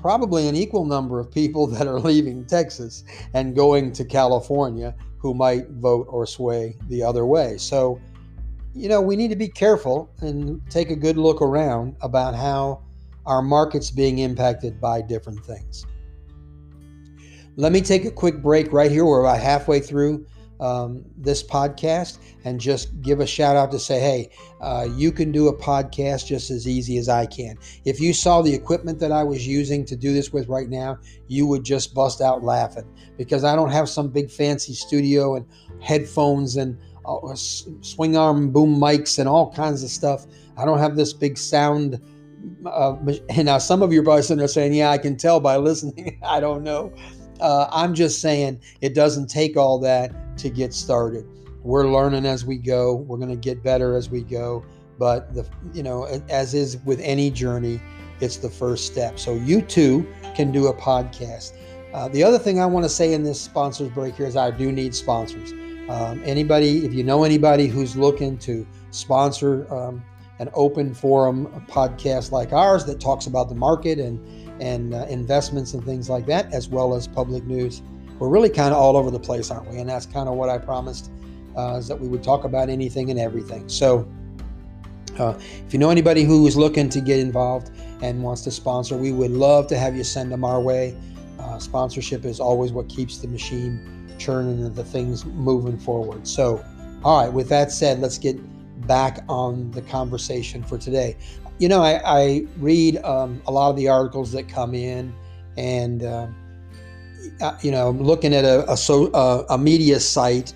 probably 0.00 0.48
an 0.48 0.56
equal 0.56 0.84
number 0.84 1.20
of 1.20 1.30
people 1.30 1.66
that 1.74 1.86
are 1.86 2.00
leaving 2.00 2.44
Texas 2.44 3.04
and 3.34 3.54
going 3.54 3.92
to 3.92 4.04
California 4.04 4.94
who 5.18 5.34
might 5.34 5.68
vote 5.70 6.06
or 6.08 6.26
sway 6.26 6.76
the 6.88 7.02
other 7.02 7.26
way. 7.26 7.58
So, 7.58 8.00
you 8.74 8.88
know, 8.88 9.00
we 9.00 9.16
need 9.16 9.28
to 9.28 9.36
be 9.36 9.48
careful 9.48 10.10
and 10.20 10.62
take 10.70 10.90
a 10.90 10.96
good 10.96 11.16
look 11.16 11.42
around 11.42 11.96
about 12.00 12.34
how 12.34 12.82
our 13.26 13.42
market's 13.42 13.90
being 13.90 14.20
impacted 14.20 14.80
by 14.80 15.02
different 15.02 15.44
things. 15.44 15.84
Let 17.56 17.72
me 17.72 17.80
take 17.80 18.04
a 18.04 18.10
quick 18.10 18.40
break 18.40 18.72
right 18.72 18.90
here. 18.90 19.04
We're 19.04 19.20
about 19.20 19.40
halfway 19.40 19.80
through 19.80 20.24
um, 20.60 21.04
this 21.16 21.42
podcast 21.42 22.18
and 22.44 22.60
just 22.60 23.00
give 23.00 23.20
a 23.20 23.26
shout 23.26 23.56
out 23.56 23.70
to 23.70 23.78
say, 23.78 24.00
hey, 24.00 24.30
uh, 24.60 24.88
you 24.94 25.12
can 25.12 25.30
do 25.32 25.48
a 25.48 25.56
podcast 25.56 26.26
just 26.26 26.50
as 26.50 26.66
easy 26.66 26.98
as 26.98 27.08
I 27.08 27.26
can. 27.26 27.56
If 27.84 28.00
you 28.00 28.12
saw 28.12 28.42
the 28.42 28.54
equipment 28.54 28.98
that 29.00 29.12
I 29.12 29.22
was 29.22 29.46
using 29.46 29.84
to 29.86 29.96
do 29.96 30.12
this 30.12 30.32
with 30.32 30.48
right 30.48 30.68
now, 30.68 30.98
you 31.28 31.46
would 31.46 31.64
just 31.64 31.94
bust 31.94 32.20
out 32.20 32.42
laughing 32.42 32.86
because 33.16 33.44
I 33.44 33.54
don't 33.54 33.70
have 33.70 33.88
some 33.88 34.08
big 34.08 34.30
fancy 34.30 34.74
studio 34.74 35.36
and 35.36 35.46
headphones 35.80 36.56
and 36.56 36.78
uh, 37.04 37.34
swing 37.34 38.16
arm 38.16 38.50
boom 38.50 38.76
mics 38.76 39.18
and 39.18 39.28
all 39.28 39.52
kinds 39.52 39.82
of 39.82 39.90
stuff. 39.90 40.26
I 40.56 40.64
don't 40.64 40.78
have 40.78 40.96
this 40.96 41.12
big 41.12 41.38
sound. 41.38 42.00
Uh, 42.66 42.96
and 43.30 43.46
now 43.46 43.58
some 43.58 43.82
of 43.82 43.92
you 43.92 44.00
are 44.00 44.04
probably 44.04 44.22
sitting 44.22 44.38
there 44.38 44.48
saying, 44.48 44.74
yeah, 44.74 44.90
I 44.90 44.98
can 44.98 45.16
tell 45.16 45.40
by 45.40 45.56
listening. 45.56 46.20
I 46.26 46.40
don't 46.40 46.62
know. 46.62 46.92
Uh, 47.40 47.68
I'm 47.70 47.94
just 47.94 48.20
saying 48.20 48.60
it 48.80 48.94
doesn't 48.94 49.28
take 49.28 49.56
all 49.56 49.78
that 49.80 50.38
to 50.38 50.50
get 50.50 50.72
started. 50.74 51.26
We're 51.62 51.88
learning 51.88 52.26
as 52.26 52.44
we 52.44 52.56
go. 52.56 52.94
We're 52.94 53.18
going 53.18 53.30
to 53.30 53.36
get 53.36 53.62
better 53.62 53.96
as 53.96 54.10
we 54.10 54.22
go. 54.22 54.64
But 54.98 55.34
the 55.34 55.46
you 55.72 55.82
know, 55.82 56.04
as 56.28 56.54
is 56.54 56.78
with 56.84 57.00
any 57.00 57.30
journey, 57.30 57.80
it's 58.20 58.36
the 58.36 58.50
first 58.50 58.86
step. 58.86 59.18
So 59.18 59.34
you 59.34 59.62
too 59.62 60.06
can 60.34 60.50
do 60.50 60.66
a 60.68 60.74
podcast. 60.74 61.52
Uh, 61.94 62.08
the 62.08 62.22
other 62.22 62.38
thing 62.38 62.60
I 62.60 62.66
want 62.66 62.84
to 62.84 62.88
say 62.88 63.14
in 63.14 63.22
this 63.22 63.40
sponsors 63.40 63.88
break 63.90 64.16
here 64.16 64.26
is 64.26 64.36
I 64.36 64.50
do 64.50 64.72
need 64.72 64.94
sponsors. 64.94 65.52
Um, 65.88 66.20
anybody, 66.24 66.84
if 66.84 66.92
you 66.92 67.02
know 67.02 67.24
anybody 67.24 67.66
who's 67.66 67.96
looking 67.96 68.36
to 68.38 68.66
sponsor 68.90 69.72
um, 69.72 70.04
an 70.38 70.50
open 70.54 70.94
forum 70.94 71.46
podcast 71.68 72.30
like 72.30 72.52
ours 72.52 72.84
that 72.84 73.00
talks 73.00 73.26
about 73.26 73.48
the 73.48 73.54
market 73.54 73.98
and 73.98 74.37
and 74.60 74.94
uh, 74.94 75.06
investments 75.08 75.74
and 75.74 75.84
things 75.84 76.08
like 76.08 76.26
that, 76.26 76.52
as 76.52 76.68
well 76.68 76.94
as 76.94 77.06
public 77.06 77.44
news, 77.44 77.82
we're 78.18 78.28
really 78.28 78.50
kind 78.50 78.72
of 78.72 78.80
all 78.80 78.96
over 78.96 79.10
the 79.10 79.20
place, 79.20 79.50
aren't 79.50 79.70
we? 79.70 79.78
And 79.78 79.88
that's 79.88 80.06
kind 80.06 80.28
of 80.28 80.34
what 80.34 80.48
I 80.48 80.58
promised 80.58 81.10
uh, 81.56 81.76
is 81.76 81.88
that 81.88 81.98
we 81.98 82.08
would 82.08 82.22
talk 82.22 82.44
about 82.44 82.68
anything 82.68 83.10
and 83.10 83.18
everything. 83.18 83.68
So, 83.68 84.08
uh, 85.18 85.34
if 85.66 85.72
you 85.72 85.78
know 85.78 85.90
anybody 85.90 86.22
who 86.22 86.46
is 86.46 86.56
looking 86.56 86.88
to 86.90 87.00
get 87.00 87.18
involved 87.18 87.70
and 88.02 88.22
wants 88.22 88.42
to 88.42 88.50
sponsor, 88.50 88.96
we 88.96 89.12
would 89.12 89.32
love 89.32 89.66
to 89.68 89.78
have 89.78 89.96
you 89.96 90.04
send 90.04 90.30
them 90.30 90.44
our 90.44 90.60
way. 90.60 90.96
Uh, 91.38 91.58
sponsorship 91.58 92.24
is 92.24 92.40
always 92.40 92.72
what 92.72 92.88
keeps 92.88 93.18
the 93.18 93.28
machine 93.28 94.14
churning 94.18 94.64
and 94.64 94.74
the 94.74 94.84
things 94.84 95.24
moving 95.24 95.78
forward. 95.78 96.26
So, 96.26 96.64
all 97.04 97.22
right, 97.22 97.32
with 97.32 97.48
that 97.48 97.72
said, 97.72 98.00
let's 98.00 98.18
get 98.18 98.36
back 98.86 99.24
on 99.28 99.70
the 99.72 99.82
conversation 99.82 100.62
for 100.62 100.78
today. 100.78 101.16
You 101.58 101.68
know, 101.68 101.82
I, 101.82 102.00
I 102.04 102.46
read 102.58 102.98
um, 102.98 103.42
a 103.46 103.52
lot 103.52 103.70
of 103.70 103.76
the 103.76 103.88
articles 103.88 104.30
that 104.32 104.48
come 104.48 104.74
in, 104.74 105.12
and 105.56 106.04
uh, 106.04 106.28
uh, 107.40 107.58
you 107.62 107.72
know, 107.72 107.90
looking 107.90 108.32
at 108.32 108.44
a 108.44 108.70
a, 108.70 108.76
so, 108.76 109.10
uh, 109.12 109.44
a 109.50 109.58
media 109.58 109.98
site. 110.00 110.54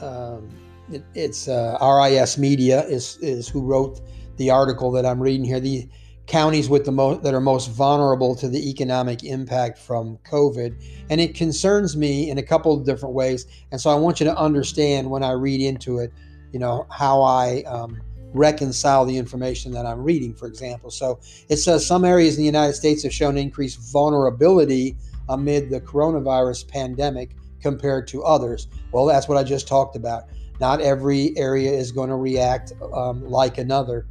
Um, 0.00 0.48
it, 0.90 1.04
it's 1.14 1.48
uh, 1.48 1.76
RIS 1.82 2.38
Media 2.38 2.84
is 2.84 3.18
is 3.18 3.48
who 3.48 3.62
wrote 3.62 4.00
the 4.36 4.50
article 4.50 4.92
that 4.92 5.04
I'm 5.04 5.20
reading 5.20 5.44
here. 5.44 5.60
The 5.60 5.88
counties 6.28 6.68
with 6.68 6.84
the 6.84 6.92
most 6.92 7.22
that 7.24 7.34
are 7.34 7.40
most 7.40 7.70
vulnerable 7.70 8.36
to 8.36 8.48
the 8.48 8.70
economic 8.70 9.24
impact 9.24 9.78
from 9.78 10.18
COVID, 10.30 10.80
and 11.10 11.20
it 11.20 11.34
concerns 11.34 11.96
me 11.96 12.30
in 12.30 12.38
a 12.38 12.42
couple 12.42 12.72
of 12.72 12.84
different 12.84 13.14
ways. 13.14 13.46
And 13.72 13.80
so 13.80 13.90
I 13.90 13.94
want 13.96 14.20
you 14.20 14.26
to 14.26 14.36
understand 14.36 15.10
when 15.10 15.24
I 15.24 15.32
read 15.32 15.60
into 15.60 15.98
it, 15.98 16.12
you 16.52 16.60
know, 16.60 16.86
how 16.90 17.22
I 17.22 17.62
um, 17.66 18.00
reconcile 18.32 19.04
the 19.04 19.16
information 19.16 19.72
that 19.72 19.86
I'm 19.86 20.02
reading. 20.02 20.34
For 20.34 20.46
example, 20.46 20.90
so 20.90 21.20
it 21.48 21.56
says 21.56 21.86
some 21.86 22.04
areas 22.04 22.36
in 22.36 22.42
the 22.42 22.46
United 22.46 22.74
States 22.74 23.02
have 23.02 23.12
shown 23.12 23.36
increased 23.36 23.78
vulnerability 23.92 24.96
amid 25.28 25.70
the 25.70 25.80
coronavirus 25.80 26.68
pandemic 26.68 27.30
compared 27.60 28.06
to 28.08 28.22
others? 28.24 28.68
Well, 28.92 29.06
that's 29.06 29.28
what 29.28 29.38
I 29.38 29.44
just 29.44 29.68
talked 29.68 29.96
about. 29.96 30.24
Not 30.60 30.80
every 30.80 31.36
area 31.36 31.70
is 31.70 31.92
going 31.92 32.08
to 32.08 32.16
react 32.16 32.72
um, 32.94 33.24
like 33.24 33.58
another. 33.58 34.06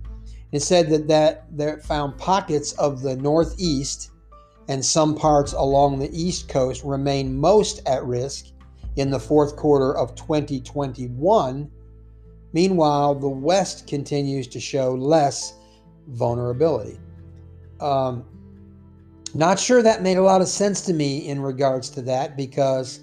It 0.52 0.62
said 0.62 0.90
that 0.90 1.08
that 1.08 1.46
they 1.56 1.76
found 1.84 2.18
pockets 2.18 2.72
of 2.74 3.02
the 3.02 3.18
Northeast 3.18 4.12
and 4.70 4.84
some 4.84 5.16
parts 5.16 5.54
along 5.54 6.00
the 6.00 6.10
East 6.12 6.48
Coast 6.50 6.84
remain 6.84 7.36
most 7.38 7.82
at 7.86 8.04
risk 8.04 8.48
in 8.96 9.10
the 9.10 9.20
fourth 9.20 9.56
quarter 9.56 9.96
of 9.96 10.16
2021. 10.16 11.70
Meanwhile, 12.54 13.16
the 13.16 13.30
West 13.30 13.88
continues 13.88 14.48
to 14.48 14.60
show 14.60 14.94
less 14.94 15.54
vulnerability. 16.08 17.00
Um, 17.80 18.26
not 19.34 19.60
sure 19.60 19.82
that 19.82 20.02
made 20.02 20.18
a 20.18 20.22
lot 20.22 20.42
of 20.42 20.48
sense 20.48 20.82
to 20.82 20.94
me 20.94 21.28
in 21.28 21.42
regards 21.42 21.90
to 21.92 22.02
that 22.04 22.38
because 22.38 23.02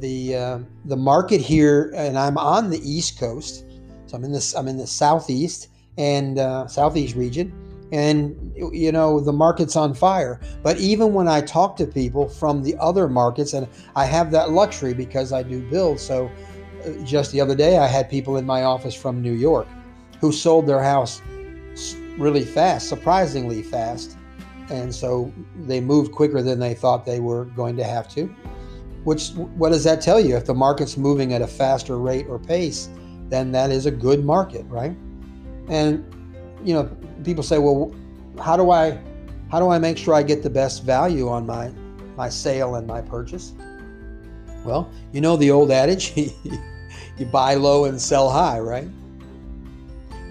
the 0.00 0.36
uh, 0.36 0.58
the 0.84 0.96
market 0.96 1.40
here, 1.40 1.92
and 1.94 2.18
I'm 2.18 2.38
on 2.38 2.70
the 2.70 2.80
East 2.88 3.18
Coast, 3.18 3.64
so 4.06 4.16
I'm 4.16 4.24
in 4.24 4.32
this 4.32 4.54
I'm 4.54 4.68
in 4.68 4.76
the 4.76 4.86
Southeast 4.86 5.68
and 5.98 6.38
uh, 6.38 6.66
Southeast 6.66 7.14
region, 7.14 7.52
and 7.92 8.52
you 8.56 8.92
know 8.92 9.20
the 9.20 9.32
market's 9.32 9.76
on 9.76 9.94
fire. 9.94 10.40
But 10.62 10.78
even 10.78 11.14
when 11.14 11.28
I 11.28 11.40
talk 11.40 11.76
to 11.76 11.86
people 11.86 12.28
from 12.28 12.62
the 12.62 12.76
other 12.78 13.08
markets, 13.08 13.52
and 13.52 13.68
I 13.94 14.06
have 14.06 14.30
that 14.32 14.50
luxury 14.50 14.94
because 14.94 15.32
I 15.32 15.42
do 15.42 15.62
build, 15.62 16.00
so 16.00 16.30
just 17.04 17.32
the 17.32 17.40
other 17.40 17.54
day 17.54 17.78
I 17.78 17.86
had 17.86 18.08
people 18.10 18.36
in 18.36 18.46
my 18.46 18.62
office 18.62 18.94
from 18.94 19.22
New 19.22 19.32
York 19.32 19.66
who 20.20 20.32
sold 20.32 20.66
their 20.66 20.82
house 20.82 21.20
really 22.18 22.44
fast, 22.44 22.88
surprisingly 22.88 23.62
fast 23.62 24.16
and 24.70 24.94
so 24.94 25.32
they 25.54 25.80
moved 25.80 26.12
quicker 26.12 26.42
than 26.42 26.58
they 26.58 26.74
thought 26.74 27.04
they 27.04 27.20
were 27.20 27.44
going 27.46 27.76
to 27.76 27.84
have 27.84 28.08
to. 28.10 28.26
Which, 29.04 29.30
what 29.30 29.70
does 29.70 29.84
that 29.84 30.00
tell 30.00 30.18
you? 30.20 30.36
If 30.36 30.46
the 30.46 30.54
market's 30.54 30.96
moving 30.96 31.32
at 31.32 31.42
a 31.42 31.46
faster 31.46 31.98
rate 31.98 32.26
or 32.28 32.38
pace, 32.38 32.88
then 33.28 33.52
that 33.52 33.70
is 33.70 33.86
a 33.86 33.90
good 33.90 34.24
market, 34.24 34.64
right? 34.66 34.96
And 35.68 36.04
you 36.64 36.74
know, 36.74 36.84
people 37.22 37.44
say, 37.44 37.58
well, 37.58 37.94
how 38.40 38.56
do 38.56 38.70
I, 38.70 39.00
how 39.50 39.60
do 39.60 39.68
I 39.68 39.78
make 39.78 39.96
sure 39.96 40.14
I 40.14 40.22
get 40.22 40.42
the 40.42 40.50
best 40.50 40.82
value 40.82 41.28
on 41.28 41.46
my, 41.46 41.70
my 42.16 42.28
sale 42.28 42.74
and 42.74 42.86
my 42.86 43.00
purchase? 43.00 43.52
Well, 44.64 44.90
you 45.12 45.20
know 45.20 45.36
the 45.36 45.52
old 45.52 45.70
adage, 45.70 46.12
you 47.18 47.26
buy 47.26 47.54
low 47.54 47.86
and 47.86 48.00
sell 48.00 48.30
high, 48.30 48.58
right? 48.58 48.88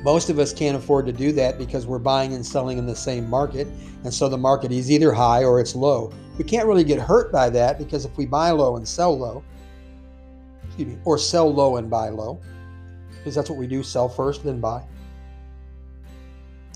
Most 0.03 0.29
of 0.29 0.37
us 0.37 0.53
can't 0.53 0.77
afford 0.77 1.07
to 1.07 1.11
do 1.11 1.31
that 1.31 1.57
because 1.57 1.87
we're 1.87 1.97
buying 1.97 2.33
and 2.33 2.45
selling 2.45 2.77
in 2.77 2.85
the 2.85 2.95
same 2.95 3.27
market. 3.27 3.67
And 4.03 4.13
so 4.13 4.29
the 4.29 4.37
market 4.37 4.71
is 4.71 4.91
either 4.91 5.11
high 5.11 5.43
or 5.43 5.59
it's 5.59 5.75
low. 5.75 6.13
We 6.37 6.43
can't 6.43 6.67
really 6.67 6.83
get 6.83 6.99
hurt 6.99 7.31
by 7.31 7.49
that 7.49 7.79
because 7.79 8.05
if 8.05 8.15
we 8.15 8.27
buy 8.27 8.51
low 8.51 8.75
and 8.77 8.87
sell 8.87 9.17
low, 9.17 9.43
excuse 10.63 10.89
me, 10.89 10.97
or 11.05 11.17
sell 11.17 11.51
low 11.51 11.77
and 11.77 11.89
buy 11.89 12.09
low, 12.09 12.39
because 13.09 13.33
that's 13.33 13.49
what 13.49 13.57
we 13.57 13.65
do 13.65 13.81
sell 13.81 14.07
first, 14.07 14.43
then 14.43 14.59
buy. 14.59 14.83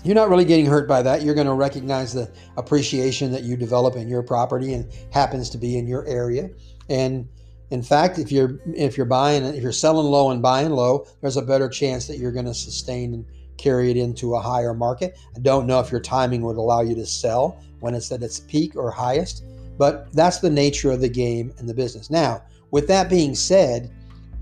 You're 0.02 0.16
not 0.16 0.30
really 0.30 0.46
getting 0.46 0.66
hurt 0.66 0.88
by 0.88 1.02
that. 1.02 1.22
You're 1.22 1.34
going 1.34 1.46
to 1.46 1.52
recognize 1.52 2.12
the 2.12 2.32
appreciation 2.56 3.30
that 3.32 3.42
you 3.42 3.56
develop 3.56 3.94
in 3.96 4.08
your 4.08 4.22
property 4.22 4.72
and 4.74 4.90
happens 5.12 5.50
to 5.50 5.58
be 5.58 5.78
in 5.78 5.86
your 5.86 6.04
area. 6.06 6.50
And 6.88 7.28
in 7.70 7.82
fact, 7.82 8.18
if 8.18 8.32
you're 8.32 8.58
if 8.74 8.96
you're 8.96 9.06
buying 9.06 9.44
if 9.44 9.62
you're 9.62 9.72
selling 9.72 10.06
low 10.06 10.30
and 10.30 10.42
buying 10.42 10.70
low, 10.70 11.06
there's 11.20 11.36
a 11.36 11.42
better 11.42 11.68
chance 11.68 12.06
that 12.08 12.18
you're 12.18 12.32
going 12.32 12.46
to 12.46 12.54
sustain 12.54 13.14
and 13.14 13.24
carry 13.58 13.90
it 13.90 13.96
into 13.96 14.34
a 14.34 14.40
higher 14.40 14.74
market. 14.74 15.16
I 15.36 15.38
don't 15.40 15.66
know 15.66 15.78
if 15.78 15.90
your 15.92 16.00
timing 16.00 16.42
would 16.42 16.56
allow 16.56 16.80
you 16.80 16.94
to 16.96 17.06
sell 17.06 17.62
when 17.78 17.94
it's 17.94 18.10
at 18.10 18.22
its 18.22 18.40
peak 18.40 18.74
or 18.74 18.90
highest, 18.90 19.44
but 19.78 20.12
that's 20.12 20.38
the 20.38 20.50
nature 20.50 20.90
of 20.90 21.00
the 21.00 21.08
game 21.08 21.52
and 21.58 21.68
the 21.68 21.74
business. 21.74 22.10
Now, 22.10 22.42
with 22.72 22.88
that 22.88 23.08
being 23.08 23.34
said, 23.34 23.92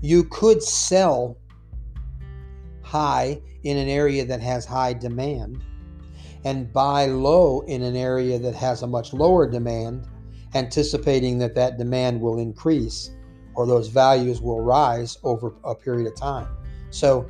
you 0.01 0.23
could 0.23 0.63
sell 0.63 1.37
high 2.81 3.41
in 3.63 3.77
an 3.77 3.89
area 3.89 4.25
that 4.25 4.41
has 4.41 4.65
high 4.65 4.93
demand 4.93 5.63
and 6.45 6.71
buy 6.71 7.05
low 7.05 7.61
in 7.61 7.83
an 7.83 7.95
area 7.95 8.39
that 8.39 8.55
has 8.55 8.81
a 8.81 8.87
much 8.87 9.13
lower 9.13 9.49
demand, 9.49 10.07
anticipating 10.55 11.37
that 11.39 11.53
that 11.55 11.77
demand 11.77 12.19
will 12.19 12.39
increase 12.39 13.11
or 13.59 13.67
those 13.67 13.89
values 13.89 14.39
will 14.39 14.61
rise 14.61 15.17
over 15.21 15.53
a 15.65 15.75
period 15.75 16.07
of 16.07 16.15
time. 16.15 16.47
So, 16.91 17.29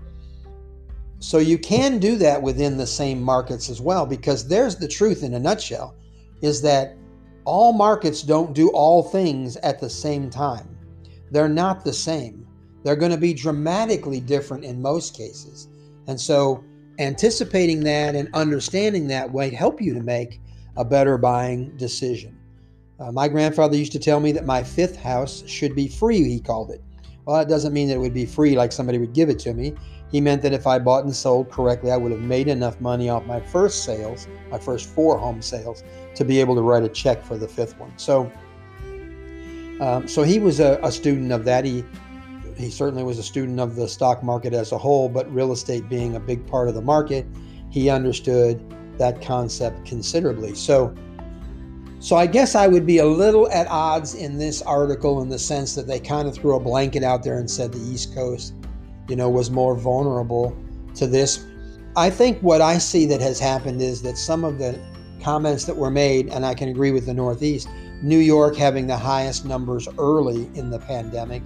so 1.18 1.40
you 1.40 1.58
can 1.58 1.98
do 1.98 2.18
that 2.18 2.40
within 2.40 2.78
the 2.78 2.86
same 2.86 3.20
markets 3.20 3.68
as 3.68 3.82
well, 3.82 4.06
because 4.06 4.48
there's 4.48 4.76
the 4.76 4.88
truth 4.88 5.24
in 5.24 5.34
a 5.34 5.40
nutshell 5.40 5.96
is 6.44 6.62
that 6.62 6.96
all 7.46 7.74
markets 7.74 8.22
don't 8.22 8.54
do 8.54 8.70
all 8.76 9.02
things 9.02 9.58
at 9.58 9.80
the 9.80 9.90
same 9.90 10.30
time. 10.30 10.78
They're 11.32 11.50
not 11.50 11.84
the 11.84 11.94
same. 11.94 12.46
They're 12.84 12.96
going 12.96 13.12
to 13.12 13.18
be 13.18 13.34
dramatically 13.34 14.20
different 14.20 14.64
in 14.64 14.80
most 14.80 15.18
cases. 15.18 15.68
And 16.06 16.22
so 16.22 16.64
anticipating 17.00 17.80
that 17.86 18.14
and 18.14 18.30
understanding 18.36 19.08
that 19.08 19.34
might 19.34 19.54
help 19.54 19.82
you 19.82 19.96
to 19.96 20.04
make 20.04 20.40
a 20.78 20.86
better 20.86 21.18
buying 21.18 21.76
decision. 21.76 22.39
Uh, 23.00 23.12
my 23.12 23.28
grandfather 23.28 23.78
used 23.78 23.94
to 23.94 24.00
tell 24.00 24.20
me 24.20 24.32
that 24.34 24.46
my 24.46 24.62
fifth 24.62 24.98
house 24.98 25.44
should 25.48 25.74
be 25.74 25.88
free, 25.88 26.24
he 26.24 26.40
called 26.40 26.70
it. 26.70 26.82
Well, 27.26 27.38
that 27.38 27.48
doesn't 27.48 27.74
mean 27.74 27.88
that 27.88 27.96
it 27.96 28.00
would 28.00 28.14
be 28.14 28.26
free 28.26 28.58
like 28.58 28.72
somebody 28.72 28.98
would 28.98 29.14
give 29.14 29.30
it 29.30 29.40
to 29.40 29.54
me. 29.54 29.74
He 30.12 30.20
meant 30.20 30.42
that 30.42 30.54
if 30.54 30.66
I 30.66 30.80
bought 30.80 31.04
and 31.06 31.16
sold 31.16 31.52
correctly, 31.52 31.92
I 31.92 31.98
would 31.98 32.12
have 32.12 32.22
made 32.22 32.48
enough 32.48 32.82
money 32.82 33.10
off 33.10 33.26
my 33.26 33.40
first 33.40 33.84
sales, 33.84 34.28
my 34.50 34.58
first 34.58 34.90
four 34.90 35.18
home 35.18 35.42
sales, 35.42 35.84
to 36.16 36.26
be 36.26 36.40
able 36.40 36.56
to 36.56 36.62
write 36.62 36.84
a 36.84 36.90
check 36.90 37.24
for 37.24 37.38
the 37.38 37.48
fifth 37.48 37.78
one. 37.80 37.94
So, 37.98 38.32
um, 39.80 40.08
so 40.08 40.24
he 40.24 40.40
was 40.40 40.60
a, 40.60 40.80
a 40.82 40.92
student 40.92 41.32
of 41.32 41.46
that. 41.46 41.64
He 41.64 41.86
he 42.58 42.70
certainly 42.70 43.04
was 43.04 43.20
a 43.20 43.24
student 43.24 43.60
of 43.60 43.78
the 43.78 43.88
stock 43.88 44.22
market 44.22 44.54
as 44.54 44.74
a 44.74 44.78
whole, 44.78 45.08
but 45.08 45.34
real 45.34 45.54
estate 45.54 45.88
being 45.88 46.18
a 46.18 46.20
big 46.20 46.46
part 46.46 46.68
of 46.68 46.74
the 46.74 46.82
market, 46.82 47.26
he 47.70 47.90
understood 47.90 48.62
that 48.98 49.22
concept 49.22 49.86
considerably. 49.86 50.54
So, 50.56 50.94
so 52.00 52.16
I 52.16 52.28
guess 52.28 52.56
I 52.56 52.68
would 52.68 52.86
be 52.86 53.00
a 53.00 53.06
little 53.06 53.50
at 53.52 53.68
odds 53.68 54.16
in 54.16 54.38
this 54.38 54.62
article 54.62 55.22
in 55.22 55.30
the 55.30 55.40
sense 55.40 55.76
that 55.76 55.86
they 55.86 56.00
kind 56.00 56.28
of 56.28 56.36
threw 56.36 56.56
a 56.56 56.60
blanket 56.60 57.04
out 57.04 57.24
there 57.24 57.40
and 57.40 57.50
said 57.50 57.74
the 57.74 57.92
East 57.92 58.14
Coast, 58.16 58.54
you 59.10 59.16
know, 59.16 59.30
was 59.30 59.52
more 59.52 59.76
vulnerable 59.76 60.58
to 60.96 61.08
this. 61.08 61.46
I 61.98 62.10
think 62.10 62.40
what 62.40 62.62
I 62.62 62.78
see 62.78 63.06
that 63.08 63.20
has 63.20 63.40
happened 63.40 63.82
is 63.82 64.02
that 64.04 64.18
some 64.18 64.46
of 64.46 64.60
the 64.60 64.80
comments 65.22 65.66
that 65.66 65.76
were 65.76 65.92
made, 65.92 66.30
and 66.30 66.46
I 66.46 66.54
can 66.54 66.70
agree 66.70 66.92
with 66.92 67.06
the 67.06 67.14
Northeast, 67.14 67.68
New 68.02 68.20
York 68.20 68.56
having 68.56 68.88
the 68.88 68.98
highest 68.98 69.46
numbers 69.46 69.88
early 69.98 70.50
in 70.56 70.70
the 70.70 70.80
pandemic, 70.80 71.44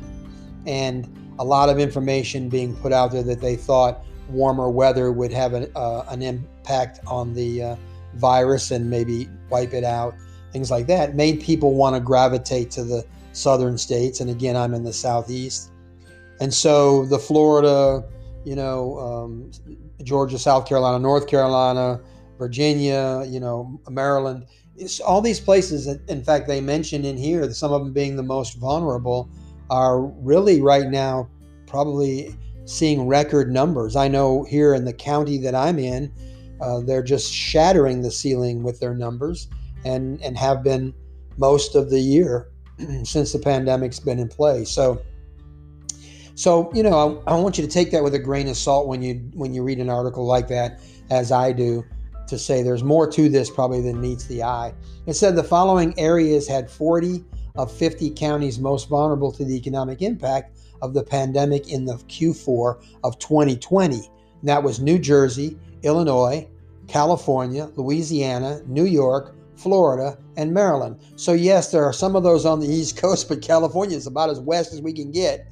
and 0.68 1.10
a 1.40 1.44
lot 1.44 1.70
of 1.70 1.80
information 1.80 2.48
being 2.48 2.76
put 2.76 2.94
out 2.94 3.12
there 3.12 3.24
that 3.24 3.42
they 3.42 3.56
thought 3.56 4.06
warmer 4.30 4.70
weather 4.70 5.12
would 5.12 5.32
have 5.32 5.54
an, 5.54 5.72
uh, 5.76 6.04
an 6.10 6.22
impact 6.22 7.00
on 7.08 7.34
the 7.34 7.64
uh, 7.64 7.76
virus 8.16 8.70
and 8.70 8.88
maybe 8.88 9.28
wipe 9.50 9.74
it 9.74 9.84
out, 9.84 10.14
things 10.54 10.72
like 10.72 10.88
that, 10.88 11.16
made 11.16 11.42
people 11.42 11.74
want 11.74 11.96
to 11.96 12.00
gravitate 12.00 12.72
to 12.72 12.84
the 12.84 13.06
southern 13.34 13.78
states. 13.78 14.22
And 14.22 14.30
again, 14.30 14.56
I'm 14.56 14.74
in 14.74 14.84
the 14.84 14.94
southeast. 14.94 15.72
And 16.40 16.54
so 16.54 17.06
the 17.06 17.20
Florida, 17.20 18.04
you 18.46 18.56
know, 18.56 19.00
um, 19.00 19.52
Georgia, 20.04 20.38
South 20.38 20.68
Carolina, 20.68 21.00
North 21.00 21.28
Carolina, 21.28 22.00
Virginia, 22.38 23.26
you 23.28 23.40
know, 23.40 23.80
Maryland, 23.90 24.46
all 25.06 25.22
these 25.22 25.40
places, 25.40 25.88
in 25.88 26.24
fact, 26.24 26.48
they 26.48 26.62
mentioned 26.62 27.06
in 27.06 27.18
here, 27.18 27.52
some 27.52 27.72
of 27.72 27.84
them 27.84 27.94
being 27.94 28.16
the 28.16 28.24
most 28.24 28.58
vulnerable 28.58 29.30
are 29.70 30.02
really 30.02 30.62
right 30.62 30.88
now 30.88 31.28
probably 31.68 32.36
seeing 32.66 33.08
record 33.08 33.52
numbers. 33.52 33.96
I 33.96 34.08
know 34.08 34.44
here 34.44 34.74
in 34.74 34.86
the 34.86 34.94
county 34.94 35.38
that 35.40 35.56
I'm 35.56 35.80
in, 35.80 36.12
uh, 36.62 36.80
they're 36.82 37.04
just 37.04 37.34
shattering 37.34 38.02
the 38.02 38.12
ceiling 38.12 38.64
with 38.64 38.80
their 38.80 38.94
numbers 38.94 39.48
and, 39.86 40.22
and 40.22 40.38
have 40.38 40.63
been 40.63 40.94
most 41.38 41.75
of 41.75 41.90
the 41.90 42.00
year 42.00 42.50
since 43.04 43.34
the 43.34 43.40
pandemic's 43.40 44.00
been 44.00 44.20
in 44.20 44.28
place. 44.28 44.70
So, 44.70 45.02
so 46.36 46.72
you 46.74 46.84
know, 46.84 47.22
I, 47.28 47.34
I 47.34 47.40
want 47.40 47.58
you 47.58 47.66
to 47.66 47.70
take 47.70 47.92
that 47.92 48.04
with 48.04 48.16
a 48.16 48.20
grain 48.20 48.48
of 48.48 48.58
salt 48.58 48.88
when 48.88 49.02
you 49.02 49.16
when 49.34 49.54
you 49.54 49.63
read 49.63 49.80
an 49.80 49.90
article 49.90 50.25
like 50.25 50.48
that, 50.48 50.80
as 51.12 51.32
I 51.32 51.52
do, 51.52 51.84
to 52.28 52.40
say 52.40 52.63
there's 52.63 52.84
more 52.84 53.10
to 53.12 53.30
this 53.30 53.50
probably 53.50 53.82
than 53.82 54.02
meets 54.02 54.25
the 54.25 54.44
eye. 54.44 54.74
It 55.06 55.13
said 55.13 55.36
the 55.36 55.44
following 55.44 55.98
areas 56.00 56.48
had 56.48 56.70
40 56.70 57.24
of 57.56 57.72
50 57.72 58.10
counties 58.12 58.60
most 58.60 58.89
vulnerable 58.89 59.32
to 59.32 59.46
the 59.46 59.56
economic 59.56 60.02
impact 60.02 60.58
of 60.82 60.93
the 60.93 61.04
pandemic 61.04 61.69
in 61.69 61.86
the 61.86 61.93
Q4 61.93 62.84
of 63.04 63.19
2020. 63.19 63.96
And 63.96 64.06
that 64.43 64.63
was 64.63 64.80
New 64.80 64.98
Jersey, 64.98 65.58
Illinois, 65.84 66.48
California, 66.88 67.69
Louisiana, 67.76 68.62
New 68.65 68.86
York, 68.86 69.36
Florida, 69.63 70.17
and 70.38 70.54
Maryland. 70.54 70.99
So, 71.15 71.34
yes, 71.34 71.71
there 71.71 71.86
are 71.86 71.93
some 71.93 72.15
of 72.15 72.23
those 72.23 72.45
on 72.45 72.60
the 72.60 72.67
East 72.67 72.97
Coast, 72.97 73.28
but 73.30 73.41
California 73.41 73.97
is 73.97 74.08
about 74.08 74.30
as 74.30 74.39
west 74.39 74.73
as 74.73 74.82
we 74.82 74.93
can 74.93 75.12
get. 75.12 75.47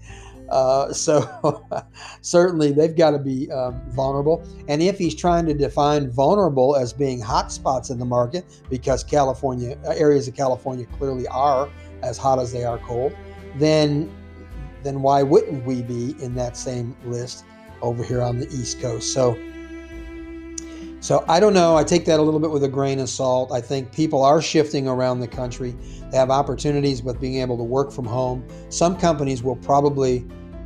Uh, 0.50 0.92
so, 0.92 1.66
certainly 2.22 2.74
they've 2.74 2.96
got 2.96 3.12
to 3.12 3.20
be 3.20 3.50
um, 3.52 3.82
vulnerable. 3.92 4.46
And 4.68 4.82
if 4.82 4.98
he's 4.98 5.16
trying 5.16 5.46
to 5.46 5.54
define 5.54 6.12
vulnerable 6.12 6.76
as 6.76 6.92
being 6.92 7.22
hot 7.22 7.52
spots 7.52 7.90
in 7.90 8.00
the 8.00 8.06
market, 8.06 8.46
because 8.70 9.04
California, 9.04 9.78
areas 9.86 10.28
of 10.28 10.36
California 10.36 10.86
clearly 10.98 11.26
are 11.28 11.70
as 12.04 12.18
hot 12.18 12.38
as 12.38 12.52
they 12.52 12.66
are 12.66 12.80
cold, 12.80 13.16
then 13.56 14.12
then 14.84 15.04
why 15.04 15.22
wouldn't 15.22 15.64
we 15.64 15.84
be 15.84 16.16
in 16.24 16.34
that 16.34 16.58
same 16.58 16.96
list 17.06 17.46
over 17.84 18.04
here 18.04 18.22
on 18.22 18.40
the 18.40 18.48
East 18.48 18.82
Coast? 18.82 19.14
So 19.14 19.38
so 21.02 21.26
I 21.28 21.40
don't 21.40 21.56
know. 21.56 21.76
I 21.76 21.84
take 21.84 22.06
that 22.06 22.20
a 22.20 22.22
little 22.22 22.40
bit 22.40 22.52
with 22.52 22.64
a 22.64 22.70
grain 22.70 23.00
of 23.00 23.10
salt. 23.10 23.52
I 23.52 23.60
think 23.60 23.92
people 23.92 24.24
are 24.24 24.40
shifting 24.40 24.88
around 24.88 25.20
the 25.20 25.28
country. 25.28 25.76
They 26.12 26.18
have 26.18 26.30
opportunities 26.30 27.02
with 27.02 27.20
being 27.20 27.42
able 27.42 27.58
to 27.58 27.64
work 27.64 27.92
from 27.92 28.06
home. 28.06 28.48
Some 28.70 28.96
companies 28.96 29.42
will 29.42 29.56
probably 29.56 30.24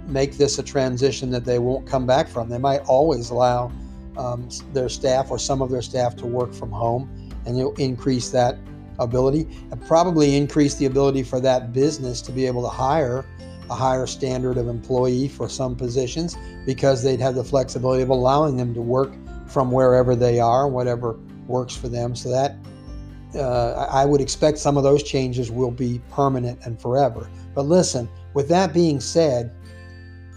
make 0.08 0.38
this 0.38 0.60
a 0.60 0.64
transition 0.64 1.32
that 1.32 1.46
they 1.46 1.58
won't 1.58 1.88
come 1.88 2.06
back 2.06 2.28
from. 2.28 2.50
They 2.50 2.58
might 2.58 2.82
always 2.82 3.30
allow 3.30 3.72
um, 4.18 4.50
their 4.74 4.90
staff 4.90 5.32
or 5.32 5.40
some 5.40 5.62
of 5.62 5.72
their 5.72 5.82
staff 5.82 6.18
to 6.18 6.28
work 6.28 6.54
from 6.54 6.70
home, 6.70 7.10
and 7.46 7.58
you'll 7.58 7.74
increase 7.76 8.30
that 8.32 8.58
ability 9.00 9.48
and 9.72 9.86
probably 9.88 10.36
increase 10.36 10.76
the 10.76 10.86
ability 10.86 11.24
for 11.24 11.40
that 11.40 11.72
business 11.72 12.22
to 12.22 12.34
be 12.34 12.46
able 12.46 12.62
to 12.62 12.70
hire 12.70 13.26
a 13.70 13.74
higher 13.74 14.06
standard 14.06 14.58
of 14.58 14.68
employee 14.68 15.30
for 15.30 15.48
some 15.48 15.78
positions 15.78 16.36
because 16.66 17.02
they'd 17.02 17.22
have 17.22 17.36
the 17.36 17.44
flexibility 17.44 18.04
of 18.04 18.10
allowing 18.10 18.58
them 18.58 18.74
to 18.74 18.82
work 18.82 19.14
from 19.56 19.72
wherever 19.72 20.16
they 20.16 20.40
are, 20.40 20.68
whatever 20.68 21.18
works 21.48 21.74
for 21.74 21.88
them. 21.88 22.14
So 22.16 22.30
that 22.30 22.58
uh, 23.34 23.88
I 23.90 24.06
would 24.06 24.20
expect 24.20 24.58
some 24.58 24.76
of 24.76 24.84
those 24.84 25.02
changes 25.02 25.50
will 25.50 25.72
be 25.72 26.02
permanent 26.12 26.60
and 26.66 26.80
forever. 26.80 27.30
But 27.54 27.64
listen, 27.64 28.10
with 28.34 28.50
that 28.50 28.74
being 28.74 29.00
said, 29.00 29.56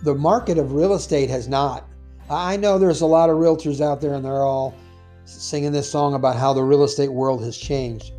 the 0.04 0.14
market 0.14 0.56
of 0.56 0.72
real 0.72 0.94
estate 0.94 1.30
has 1.30 1.48
not. 1.48 1.84
I 2.30 2.56
know 2.56 2.78
there's 2.78 3.00
a 3.00 3.06
lot 3.06 3.28
of 3.28 3.38
realtors 3.38 3.80
out 3.80 4.00
there 4.00 4.14
and 4.14 4.24
they're 4.24 4.44
all 4.44 4.74
singing 5.24 5.72
this 5.72 5.90
song 5.90 6.14
about 6.14 6.36
how 6.36 6.52
the 6.52 6.62
real 6.62 6.84
estate 6.84 7.12
world 7.12 7.42
has 7.42 7.58
changed 7.58 8.12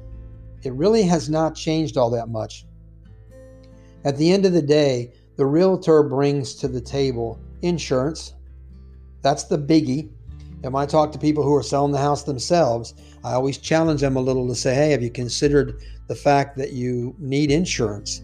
it 0.63 0.73
really 0.73 1.03
has 1.03 1.29
not 1.29 1.55
changed 1.55 1.97
all 1.97 2.09
that 2.11 2.29
much. 2.29 2.65
At 4.03 4.17
the 4.17 4.31
end 4.31 4.45
of 4.45 4.53
the 4.53 4.61
day, 4.61 5.13
the 5.37 5.45
realtor 5.45 6.03
brings 6.03 6.55
to 6.55 6.67
the 6.67 6.81
table 6.81 7.39
insurance. 7.61 8.33
That's 9.21 9.45
the 9.45 9.57
biggie. 9.57 10.11
And 10.63 10.73
when 10.73 10.83
I 10.83 10.85
talk 10.85 11.11
to 11.13 11.19
people 11.19 11.43
who 11.43 11.55
are 11.55 11.63
selling 11.63 11.91
the 11.91 11.99
house 11.99 12.23
themselves, 12.23 12.93
I 13.23 13.33
always 13.33 13.57
challenge 13.57 14.01
them 14.01 14.17
a 14.17 14.21
little 14.21 14.47
to 14.47 14.55
say, 14.55 14.75
hey, 14.75 14.91
have 14.91 15.01
you 15.01 15.09
considered 15.09 15.81
the 16.07 16.15
fact 16.15 16.57
that 16.57 16.73
you 16.73 17.15
need 17.17 17.49
insurance? 17.51 18.23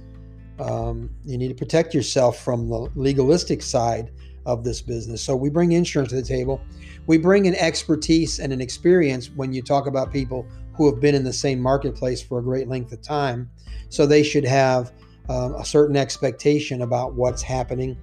Um, 0.59 1.09
you 1.23 1.37
need 1.37 1.49
to 1.49 1.55
protect 1.55 1.93
yourself 1.93 2.43
from 2.43 2.69
the 2.69 2.89
legalistic 2.95 3.61
side 3.61 4.11
of 4.45 4.63
this 4.63 4.81
business. 4.81 5.21
So 5.21 5.35
we 5.35 5.49
bring 5.49 5.71
insurance 5.71 6.09
to 6.09 6.17
the 6.17 6.21
table. 6.21 6.61
We 7.07 7.17
bring 7.17 7.47
an 7.47 7.55
expertise 7.55 8.39
and 8.39 8.53
an 8.53 8.61
experience 8.61 9.29
when 9.29 9.53
you 9.53 9.61
talk 9.61 9.87
about 9.87 10.11
people 10.11 10.45
who 10.73 10.91
have 10.91 10.99
been 10.99 11.15
in 11.15 11.23
the 11.23 11.33
same 11.33 11.61
marketplace 11.61 12.21
for 12.21 12.39
a 12.39 12.43
great 12.43 12.67
length 12.67 12.91
of 12.91 13.01
time. 13.01 13.49
So 13.89 14.05
they 14.05 14.23
should 14.23 14.45
have 14.45 14.91
um, 15.29 15.55
a 15.55 15.65
certain 15.65 15.95
expectation 15.95 16.81
about 16.81 17.15
what's 17.15 17.41
happening. 17.41 17.97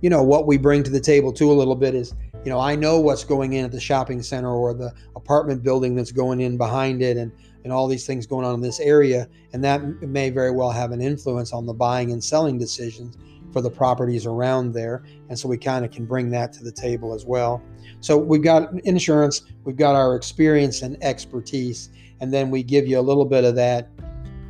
You 0.00 0.10
know, 0.10 0.22
what 0.22 0.46
we 0.46 0.58
bring 0.58 0.82
to 0.84 0.90
the 0.90 1.00
table 1.00 1.32
too 1.32 1.50
a 1.50 1.54
little 1.54 1.74
bit 1.74 1.94
is, 1.94 2.14
you 2.44 2.50
know, 2.50 2.58
I 2.58 2.74
know 2.74 3.00
what's 3.00 3.24
going 3.24 3.52
in 3.52 3.64
at 3.64 3.72
the 3.72 3.80
shopping 3.80 4.22
center 4.22 4.50
or 4.50 4.72
the 4.72 4.92
apartment 5.14 5.62
building 5.62 5.94
that's 5.94 6.12
going 6.12 6.40
in 6.40 6.56
behind 6.56 7.02
it 7.02 7.16
and, 7.16 7.30
and 7.64 7.72
all 7.72 7.86
these 7.86 8.06
things 8.06 8.26
going 8.26 8.46
on 8.46 8.54
in 8.54 8.60
this 8.60 8.80
area. 8.80 9.28
And 9.52 9.62
that 9.64 9.82
may 10.02 10.30
very 10.30 10.50
well 10.50 10.70
have 10.70 10.92
an 10.92 11.02
influence 11.02 11.52
on 11.52 11.66
the 11.66 11.74
buying 11.74 12.12
and 12.12 12.22
selling 12.22 12.58
decisions 12.58 13.16
for 13.52 13.60
the 13.60 13.70
properties 13.70 14.26
around 14.26 14.72
there. 14.72 15.02
And 15.28 15.38
so 15.38 15.48
we 15.48 15.58
kind 15.58 15.84
of 15.84 15.90
can 15.90 16.06
bring 16.06 16.30
that 16.30 16.52
to 16.54 16.64
the 16.64 16.72
table 16.72 17.12
as 17.12 17.26
well. 17.26 17.62
So 18.00 18.16
we've 18.16 18.42
got 18.42 18.72
insurance, 18.84 19.42
we've 19.64 19.76
got 19.76 19.94
our 19.94 20.16
experience 20.16 20.82
and 20.82 21.02
expertise, 21.02 21.90
and 22.20 22.32
then 22.32 22.50
we 22.50 22.62
give 22.62 22.86
you 22.86 22.98
a 22.98 23.02
little 23.02 23.24
bit 23.26 23.44
of 23.44 23.54
that 23.56 23.88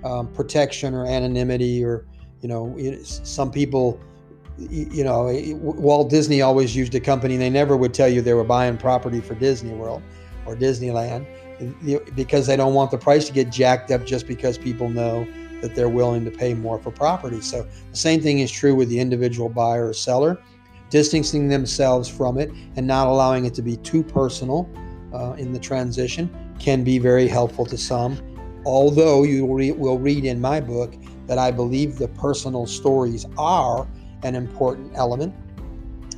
um, 0.05 0.33
protection 0.33 0.95
or 0.95 1.07
anonymity 1.07 1.85
or 1.85 2.07
you 2.41 2.49
know 2.49 2.77
some 3.03 3.51
people 3.51 4.01
you 4.69 5.05
know 5.05 5.33
walt 5.61 6.11
disney 6.11 6.43
always 6.43 6.77
used 6.77 6.95
a 6.95 7.01
company 7.01 7.37
they 7.37 7.51
never 7.51 7.77
would 7.77 7.95
tell 7.95 8.09
you 8.09 8.21
they 8.21 8.35
were 8.35 8.45
buying 8.45 8.77
property 8.77 9.21
for 9.21 9.35
disney 9.35 9.73
world 9.73 10.03
or 10.47 10.55
disneyland 10.55 11.27
because 12.15 12.47
they 12.47 12.57
don't 12.57 12.75
want 12.75 12.91
the 12.91 12.99
price 12.99 13.27
to 13.27 13.33
get 13.33 13.51
jacked 13.51 13.91
up 13.91 14.05
just 14.05 14.27
because 14.27 14.59
people 14.59 14.89
know 14.89 15.27
that 15.61 15.75
they're 15.75 15.91
willing 15.91 16.25
to 16.25 16.31
pay 16.31 16.55
more 16.55 16.79
for 16.79 16.91
property 16.91 17.41
so 17.41 17.67
the 17.91 17.97
same 17.97 18.21
thing 18.21 18.41
is 18.41 18.51
true 18.51 18.75
with 18.75 18.89
the 18.89 18.99
individual 18.99 19.49
buyer 19.49 19.89
or 19.89 19.93
seller 19.95 20.39
distancing 20.91 21.49
themselves 21.49 22.09
from 22.09 22.37
it 22.37 22.51
and 22.77 22.87
not 22.87 23.07
allowing 23.07 23.47
it 23.47 23.55
to 23.55 23.63
be 23.63 23.77
too 23.79 24.03
personal 24.03 24.69
uh, 25.15 25.33
in 25.39 25.53
the 25.53 25.59
transition 25.59 26.29
can 26.59 26.85
be 26.85 26.99
very 26.99 27.27
helpful 27.27 27.65
to 27.65 27.79
some. 27.79 28.19
Although 28.67 29.23
you 29.23 29.47
will 29.47 29.99
read 29.99 30.25
in 30.25 30.41
my 30.41 30.61
book 30.61 30.95
that 31.27 31.39
I 31.39 31.51
believe 31.51 31.97
the 31.97 32.09
personal 32.09 32.67
stories 32.67 33.25
are 33.39 33.89
an 34.23 34.35
important 34.35 34.93
element. 34.95 35.35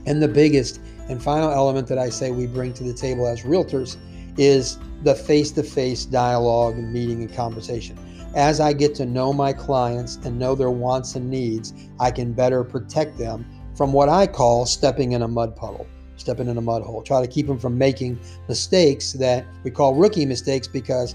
And 0.06 0.22
the 0.22 0.28
biggest 0.28 0.80
and 1.08 1.22
final 1.22 1.50
element 1.50 1.88
that 1.88 1.98
I 1.98 2.08
say 2.08 2.30
we 2.30 2.46
bring 2.46 2.72
to 2.74 2.84
the 2.84 2.92
table 2.92 3.26
as 3.26 3.42
realtors 3.42 3.96
is 4.38 4.78
the 5.02 5.14
face 5.14 5.50
to 5.52 5.62
face 5.62 6.04
dialogue 6.04 6.74
and 6.74 6.92
meeting 6.92 7.22
and 7.22 7.32
conversation. 7.32 7.98
As 8.34 8.60
I 8.60 8.72
get 8.72 8.94
to 8.96 9.04
know 9.04 9.32
my 9.32 9.52
clients 9.52 10.16
and 10.24 10.38
know 10.38 10.54
their 10.54 10.70
wants 10.70 11.16
and 11.16 11.28
needs, 11.28 11.74
I 12.00 12.10
can 12.10 12.32
better 12.32 12.64
protect 12.64 13.18
them 13.18 13.44
from 13.74 13.92
what 13.92 14.08
I 14.08 14.26
call 14.26 14.64
stepping 14.64 15.12
in 15.12 15.22
a 15.22 15.28
mud 15.28 15.54
puddle, 15.54 15.86
stepping 16.16 16.48
in 16.48 16.56
a 16.56 16.60
mud 16.62 16.82
hole. 16.82 17.02
Try 17.02 17.20
to 17.20 17.26
keep 17.30 17.46
them 17.46 17.58
from 17.58 17.76
making 17.76 18.18
mistakes 18.48 19.12
that 19.14 19.44
we 19.64 19.70
call 19.70 19.94
rookie 19.94 20.24
mistakes 20.24 20.66
because 20.66 21.14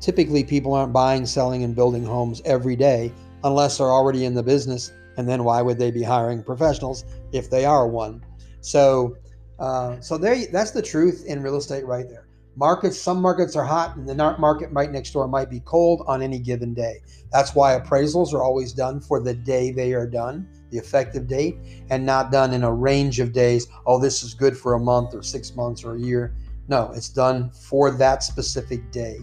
typically 0.00 0.44
people 0.44 0.74
aren't 0.74 0.92
buying, 0.92 1.26
selling, 1.26 1.64
and 1.64 1.74
building 1.74 2.04
homes 2.04 2.42
every 2.44 2.76
day 2.76 3.12
unless 3.44 3.78
they're 3.78 3.86
already 3.86 4.24
in 4.24 4.34
the 4.34 4.42
business. 4.42 4.92
And 5.18 5.28
then 5.28 5.42
why 5.44 5.60
would 5.60 5.78
they 5.78 5.90
be 5.90 6.02
hiring 6.02 6.42
professionals 6.44 7.04
if 7.32 7.50
they 7.50 7.64
are 7.64 7.88
one? 7.88 8.24
So, 8.60 9.16
uh, 9.58 10.00
so 10.00 10.16
there, 10.16 10.46
that's 10.52 10.70
the 10.70 10.80
truth 10.80 11.24
in 11.26 11.42
real 11.42 11.56
estate 11.56 11.84
right 11.84 12.08
there. 12.08 12.28
Markets, 12.56 13.00
some 13.00 13.20
markets 13.20 13.54
are 13.54 13.64
hot, 13.64 13.96
and 13.96 14.08
the 14.08 14.14
market 14.14 14.70
right 14.72 14.90
next 14.90 15.12
door 15.12 15.28
might 15.28 15.50
be 15.50 15.60
cold 15.60 16.02
on 16.06 16.22
any 16.22 16.38
given 16.38 16.72
day. 16.72 17.02
That's 17.32 17.54
why 17.54 17.78
appraisals 17.78 18.32
are 18.32 18.42
always 18.42 18.72
done 18.72 19.00
for 19.00 19.20
the 19.20 19.34
day 19.34 19.70
they 19.70 19.92
are 19.92 20.08
done, 20.08 20.48
the 20.70 20.78
effective 20.78 21.28
date, 21.28 21.56
and 21.90 22.06
not 22.06 22.32
done 22.32 22.52
in 22.52 22.64
a 22.64 22.72
range 22.72 23.20
of 23.20 23.32
days. 23.32 23.68
Oh, 23.86 24.00
this 24.00 24.22
is 24.22 24.34
good 24.34 24.56
for 24.56 24.74
a 24.74 24.80
month 24.80 25.14
or 25.14 25.22
six 25.22 25.54
months 25.54 25.84
or 25.84 25.96
a 25.96 26.00
year. 26.00 26.34
No, 26.68 26.92
it's 26.94 27.08
done 27.08 27.50
for 27.50 27.90
that 27.92 28.22
specific 28.22 28.90
day 28.90 29.18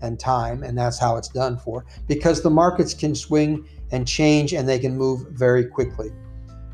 and 0.00 0.18
time, 0.18 0.62
and 0.62 0.76
that's 0.76 0.98
how 0.98 1.16
it's 1.16 1.28
done 1.28 1.58
for 1.58 1.84
because 2.06 2.42
the 2.42 2.50
markets 2.50 2.94
can 2.94 3.14
swing 3.14 3.68
and 3.90 4.06
change 4.06 4.52
and 4.52 4.68
they 4.68 4.78
can 4.78 4.96
move 4.96 5.28
very 5.30 5.64
quickly. 5.64 6.10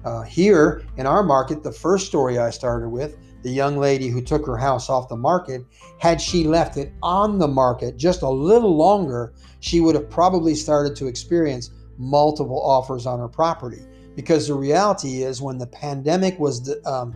Uh, 0.04 0.22
here 0.22 0.82
in 0.96 1.06
our 1.06 1.22
market, 1.22 1.62
the 1.62 1.72
first 1.72 2.06
story 2.06 2.38
I 2.38 2.50
started 2.50 2.88
with, 2.88 3.16
the 3.42 3.50
young 3.50 3.78
lady 3.78 4.08
who 4.08 4.20
took 4.20 4.46
her 4.46 4.56
house 4.56 4.88
off 4.90 5.08
the 5.08 5.16
market, 5.16 5.64
had 5.98 6.20
she 6.20 6.44
left 6.44 6.76
it 6.76 6.92
on 7.02 7.38
the 7.38 7.48
market 7.48 7.96
just 7.96 8.22
a 8.22 8.28
little 8.28 8.76
longer, 8.76 9.32
she 9.60 9.80
would 9.80 9.94
have 9.94 10.10
probably 10.10 10.54
started 10.54 10.96
to 10.96 11.06
experience 11.06 11.70
multiple 11.98 12.60
offers 12.60 13.06
on 13.06 13.18
her 13.18 13.28
property. 13.28 13.82
Because 14.14 14.48
the 14.48 14.54
reality 14.54 15.22
is, 15.22 15.42
when 15.42 15.58
the 15.58 15.66
pandemic 15.66 16.38
was 16.38 16.74
um, 16.86 17.14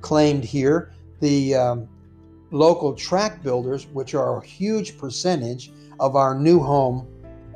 claimed 0.00 0.44
here, 0.44 0.92
the 1.20 1.54
um, 1.54 1.88
local 2.50 2.94
tract 2.94 3.42
builders, 3.42 3.86
which 3.88 4.14
are 4.14 4.38
a 4.38 4.44
huge 4.44 4.98
percentage 4.98 5.72
of 5.98 6.14
our 6.14 6.34
new 6.38 6.60
home 6.60 7.06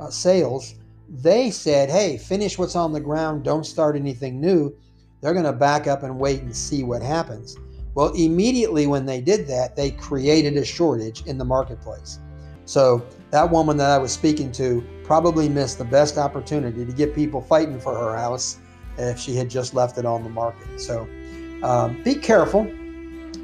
uh, 0.00 0.10
sales, 0.10 0.74
they 1.10 1.50
said, 1.50 1.90
hey, 1.90 2.16
finish 2.16 2.56
what's 2.56 2.76
on 2.76 2.92
the 2.92 3.00
ground, 3.00 3.42
don't 3.42 3.66
start 3.66 3.96
anything 3.96 4.40
new. 4.40 4.72
They're 5.20 5.32
going 5.32 5.44
to 5.44 5.52
back 5.52 5.86
up 5.88 6.04
and 6.04 6.18
wait 6.18 6.42
and 6.42 6.54
see 6.54 6.84
what 6.84 7.02
happens. 7.02 7.56
Well, 7.94 8.12
immediately 8.14 8.86
when 8.86 9.04
they 9.04 9.20
did 9.20 9.48
that, 9.48 9.74
they 9.74 9.90
created 9.90 10.56
a 10.56 10.64
shortage 10.64 11.26
in 11.26 11.36
the 11.36 11.44
marketplace. 11.44 12.20
So 12.64 13.04
that 13.32 13.50
woman 13.50 13.76
that 13.78 13.90
I 13.90 13.98
was 13.98 14.12
speaking 14.12 14.52
to 14.52 14.86
probably 15.02 15.48
missed 15.48 15.78
the 15.78 15.84
best 15.84 16.16
opportunity 16.16 16.86
to 16.86 16.92
get 16.92 17.14
people 17.14 17.40
fighting 17.40 17.80
for 17.80 17.92
her 17.92 18.16
house 18.16 18.58
if 18.96 19.18
she 19.18 19.34
had 19.34 19.50
just 19.50 19.74
left 19.74 19.98
it 19.98 20.06
on 20.06 20.22
the 20.22 20.30
market. 20.30 20.80
So 20.80 21.08
um, 21.64 22.00
be 22.04 22.14
careful, 22.14 22.70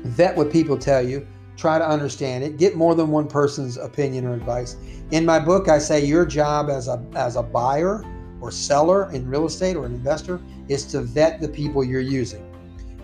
vet 0.04 0.36
what 0.36 0.52
people 0.52 0.78
tell 0.78 1.02
you 1.02 1.26
try 1.56 1.78
to 1.78 1.88
understand 1.88 2.44
it 2.44 2.56
get 2.56 2.76
more 2.76 2.94
than 2.94 3.08
one 3.08 3.26
person's 3.26 3.76
opinion 3.76 4.26
or 4.26 4.34
advice. 4.34 4.76
In 5.10 5.24
my 5.24 5.38
book 5.38 5.68
i 5.68 5.78
say 5.78 6.04
your 6.04 6.26
job 6.26 6.68
as 6.70 6.88
a 6.88 7.02
as 7.14 7.36
a 7.36 7.42
buyer 7.42 8.04
or 8.40 8.50
seller 8.50 9.10
in 9.12 9.28
real 9.28 9.46
estate 9.46 9.76
or 9.76 9.86
an 9.86 9.94
investor 9.94 10.40
is 10.68 10.84
to 10.86 11.00
vet 11.00 11.40
the 11.40 11.48
people 11.48 11.82
you're 11.82 12.00
using. 12.00 12.42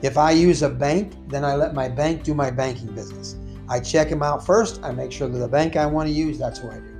If 0.02 0.18
i 0.18 0.30
use 0.30 0.62
a 0.62 0.68
bank 0.68 1.14
then 1.28 1.44
i 1.44 1.54
let 1.54 1.74
my 1.74 1.88
bank 1.88 2.22
do 2.22 2.34
my 2.34 2.50
banking 2.50 2.94
business. 2.94 3.36
I 3.68 3.80
check 3.80 4.10
them 4.10 4.22
out 4.22 4.44
first. 4.44 4.82
I 4.82 4.92
make 4.92 5.12
sure 5.12 5.28
that 5.28 5.38
the 5.38 5.48
bank 5.48 5.76
i 5.76 5.86
want 5.86 6.08
to 6.08 6.14
use 6.14 6.38
that's 6.38 6.60
what 6.60 6.74
i 6.74 6.78
do. 6.78 6.92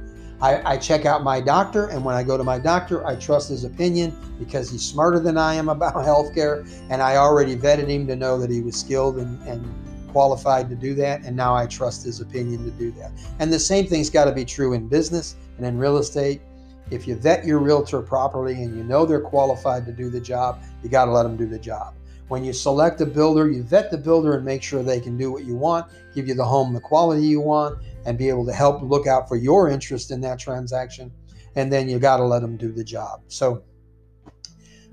I, 0.43 0.73
I 0.73 0.77
check 0.77 1.07
out 1.07 1.23
my 1.23 1.41
doctor 1.41 1.87
and 1.87 2.05
when 2.05 2.17
i 2.17 2.23
go 2.23 2.37
to 2.37 2.45
my 2.45 2.59
doctor 2.59 3.07
i 3.07 3.15
trust 3.15 3.49
his 3.49 3.65
opinion 3.65 4.17
because 4.41 4.71
he's 4.71 4.83
smarter 4.83 5.21
than 5.21 5.39
i 5.39 5.55
am 5.55 5.69
about 5.77 5.95
healthcare 5.95 6.69
and 6.91 7.01
i 7.01 7.17
already 7.17 7.55
vetted 7.57 7.89
him 7.89 8.07
to 8.09 8.17
know 8.17 8.39
that 8.39 8.51
he 8.51 8.61
was 8.61 8.77
skilled 8.77 9.19
and, 9.19 9.41
and 9.47 9.65
qualified 10.13 10.69
to 10.69 10.77
do 10.77 10.95
that, 10.95 11.23
and 11.25 11.35
now 11.35 11.55
I 11.55 11.67
trust 11.67 12.05
his 12.05 12.21
opinion 12.21 12.65
to 12.65 12.71
do 12.73 12.93
that. 12.93 13.11
And 13.39 13.53
the 13.53 13.59
same 13.59 13.87
thing's 13.87 14.11
got 14.11 14.27
to 14.27 14.33
be 14.33 14.45
true 14.45 14.75
in 14.75 14.89
business 14.89 15.37
and 15.57 15.67
in 15.67 15.79
real 15.79 15.97
estate. 15.97 16.43
If 16.91 17.09
you 17.09 17.17
vet 17.17 17.45
your 17.45 17.59
realtor 17.59 18.03
properly 18.03 18.63
and 18.63 18.77
you 18.77 18.85
know 18.85 19.07
they're 19.07 19.21
qualified 19.21 19.87
to 19.87 19.93
do 19.93 20.11
the 20.11 20.21
job, 20.21 20.63
you 20.83 20.91
got 20.91 21.07
to 21.07 21.11
let 21.11 21.23
them 21.23 21.37
do 21.37 21.47
the 21.47 21.59
job. 21.59 21.95
When 22.29 22.45
you 22.45 22.53
select 22.53 23.01
a 23.01 23.07
builder, 23.07 23.51
you 23.51 23.63
vet 23.63 23.91
the 23.91 23.99
builder 23.99 24.37
and 24.37 24.45
make 24.45 24.63
sure 24.63 24.83
they 24.83 25.01
can 25.01 25.17
do 25.17 25.33
what 25.33 25.45
you 25.45 25.57
want, 25.57 25.87
give 26.15 26.29
you 26.29 26.35
the 26.35 26.45
home 26.45 26.73
the 26.73 26.81
quality 26.81 27.27
you 27.27 27.41
want, 27.41 27.79
and 28.05 28.19
be 28.19 28.29
able 28.29 28.47
to 28.47 28.53
help 28.53 28.83
look 28.83 29.07
out 29.07 29.29
for 29.29 29.37
your 29.37 29.69
interest 29.69 30.11
in 30.11 30.21
that 30.23 30.39
transaction. 30.39 31.11
And 31.57 31.73
then 31.73 31.89
you 31.89 31.99
got 31.99 32.19
to 32.19 32.25
let 32.25 32.41
them 32.41 32.57
do 32.57 32.73
the 32.73 32.85
job. 32.85 33.21
So, 33.29 33.63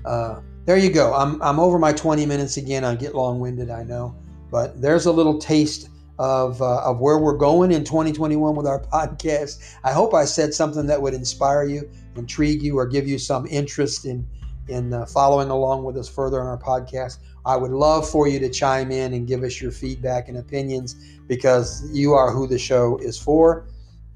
uh, 0.05 0.41
there 0.65 0.77
you 0.77 0.91
go. 0.91 1.13
I'm, 1.13 1.41
I'm 1.41 1.59
over 1.59 1.79
my 1.79 1.93
20 1.93 2.25
minutes 2.25 2.57
again. 2.57 2.83
I 2.83 2.95
get 2.95 3.15
long 3.15 3.39
winded, 3.39 3.69
I 3.69 3.83
know. 3.83 4.15
But 4.51 4.81
there's 4.81 5.05
a 5.05 5.11
little 5.11 5.37
taste 5.37 5.89
of, 6.17 6.61
uh, 6.61 6.81
of 6.83 6.99
where 6.99 7.17
we're 7.17 7.37
going 7.37 7.71
in 7.71 7.83
2021 7.83 8.55
with 8.55 8.67
our 8.67 8.81
podcast. 8.93 9.75
I 9.83 9.91
hope 9.91 10.13
I 10.13 10.25
said 10.25 10.53
something 10.53 10.85
that 10.87 11.01
would 11.01 11.13
inspire 11.13 11.63
you, 11.63 11.89
intrigue 12.15 12.61
you, 12.61 12.77
or 12.77 12.85
give 12.85 13.07
you 13.07 13.17
some 13.17 13.47
interest 13.47 14.05
in, 14.05 14.27
in 14.67 14.93
uh, 14.93 15.05
following 15.05 15.49
along 15.49 15.85
with 15.85 15.97
us 15.97 16.09
further 16.09 16.41
on 16.41 16.47
our 16.47 16.57
podcast. 16.57 17.19
I 17.45 17.55
would 17.55 17.71
love 17.71 18.07
for 18.07 18.27
you 18.27 18.39
to 18.39 18.49
chime 18.49 18.91
in 18.91 19.13
and 19.13 19.27
give 19.27 19.43
us 19.43 19.61
your 19.61 19.71
feedback 19.71 20.27
and 20.27 20.37
opinions 20.37 20.95
because 21.27 21.89
you 21.91 22.13
are 22.13 22.31
who 22.31 22.47
the 22.47 22.59
show 22.59 22.97
is 22.97 23.17
for. 23.17 23.67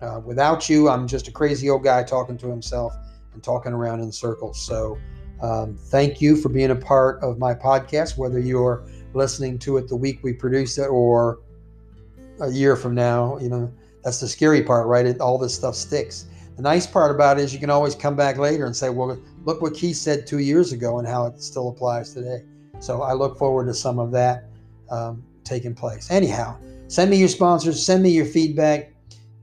Uh, 0.01 0.19
without 0.19 0.69
you, 0.69 0.89
I'm 0.89 1.07
just 1.07 1.29
a 1.29 1.31
crazy 1.31 1.69
old 1.69 1.83
guy 1.83 2.03
talking 2.03 2.37
to 2.39 2.47
himself 2.47 2.93
and 3.33 3.41
talking 3.41 3.71
around 3.71 4.01
in 4.01 4.11
circles. 4.11 4.61
So, 4.61 4.97
um, 5.41 5.75
thank 5.77 6.21
you 6.21 6.35
for 6.35 6.49
being 6.49 6.71
a 6.71 6.75
part 6.75 7.21
of 7.21 7.37
my 7.37 7.53
podcast, 7.53 8.17
whether 8.17 8.39
you're 8.39 8.83
listening 9.15 9.59
to 9.59 9.77
it 9.77 9.87
the 9.87 9.95
week 9.95 10.19
we 10.23 10.33
produce 10.33 10.77
it 10.77 10.87
or 10.87 11.39
a 12.41 12.49
year 12.49 12.75
from 12.75 12.95
now. 12.95 13.37
You 13.39 13.49
know, 13.49 13.73
that's 14.03 14.19
the 14.19 14.27
scary 14.27 14.63
part, 14.63 14.87
right? 14.87 15.05
It, 15.05 15.19
all 15.19 15.37
this 15.37 15.55
stuff 15.55 15.75
sticks. 15.75 16.25
The 16.55 16.61
nice 16.61 16.85
part 16.85 17.09
about 17.13 17.39
it 17.39 17.43
is 17.43 17.53
you 17.53 17.59
can 17.59 17.69
always 17.69 17.95
come 17.95 18.15
back 18.15 18.37
later 18.37 18.65
and 18.65 18.75
say, 18.75 18.89
well, 18.89 19.19
look 19.43 19.61
what 19.61 19.73
Keith 19.73 19.97
said 19.97 20.27
two 20.27 20.39
years 20.39 20.71
ago 20.71 20.99
and 20.99 21.07
how 21.07 21.25
it 21.25 21.41
still 21.41 21.69
applies 21.69 22.13
today. 22.13 22.43
So 22.79 23.01
I 23.01 23.13
look 23.13 23.37
forward 23.37 23.65
to 23.67 23.73
some 23.73 23.97
of 23.97 24.11
that 24.11 24.49
um, 24.91 25.23
taking 25.43 25.73
place. 25.73 26.11
Anyhow, 26.11 26.57
send 26.87 27.09
me 27.09 27.17
your 27.17 27.27
sponsors, 27.27 27.83
send 27.83 28.03
me 28.03 28.09
your 28.09 28.25
feedback. 28.25 28.93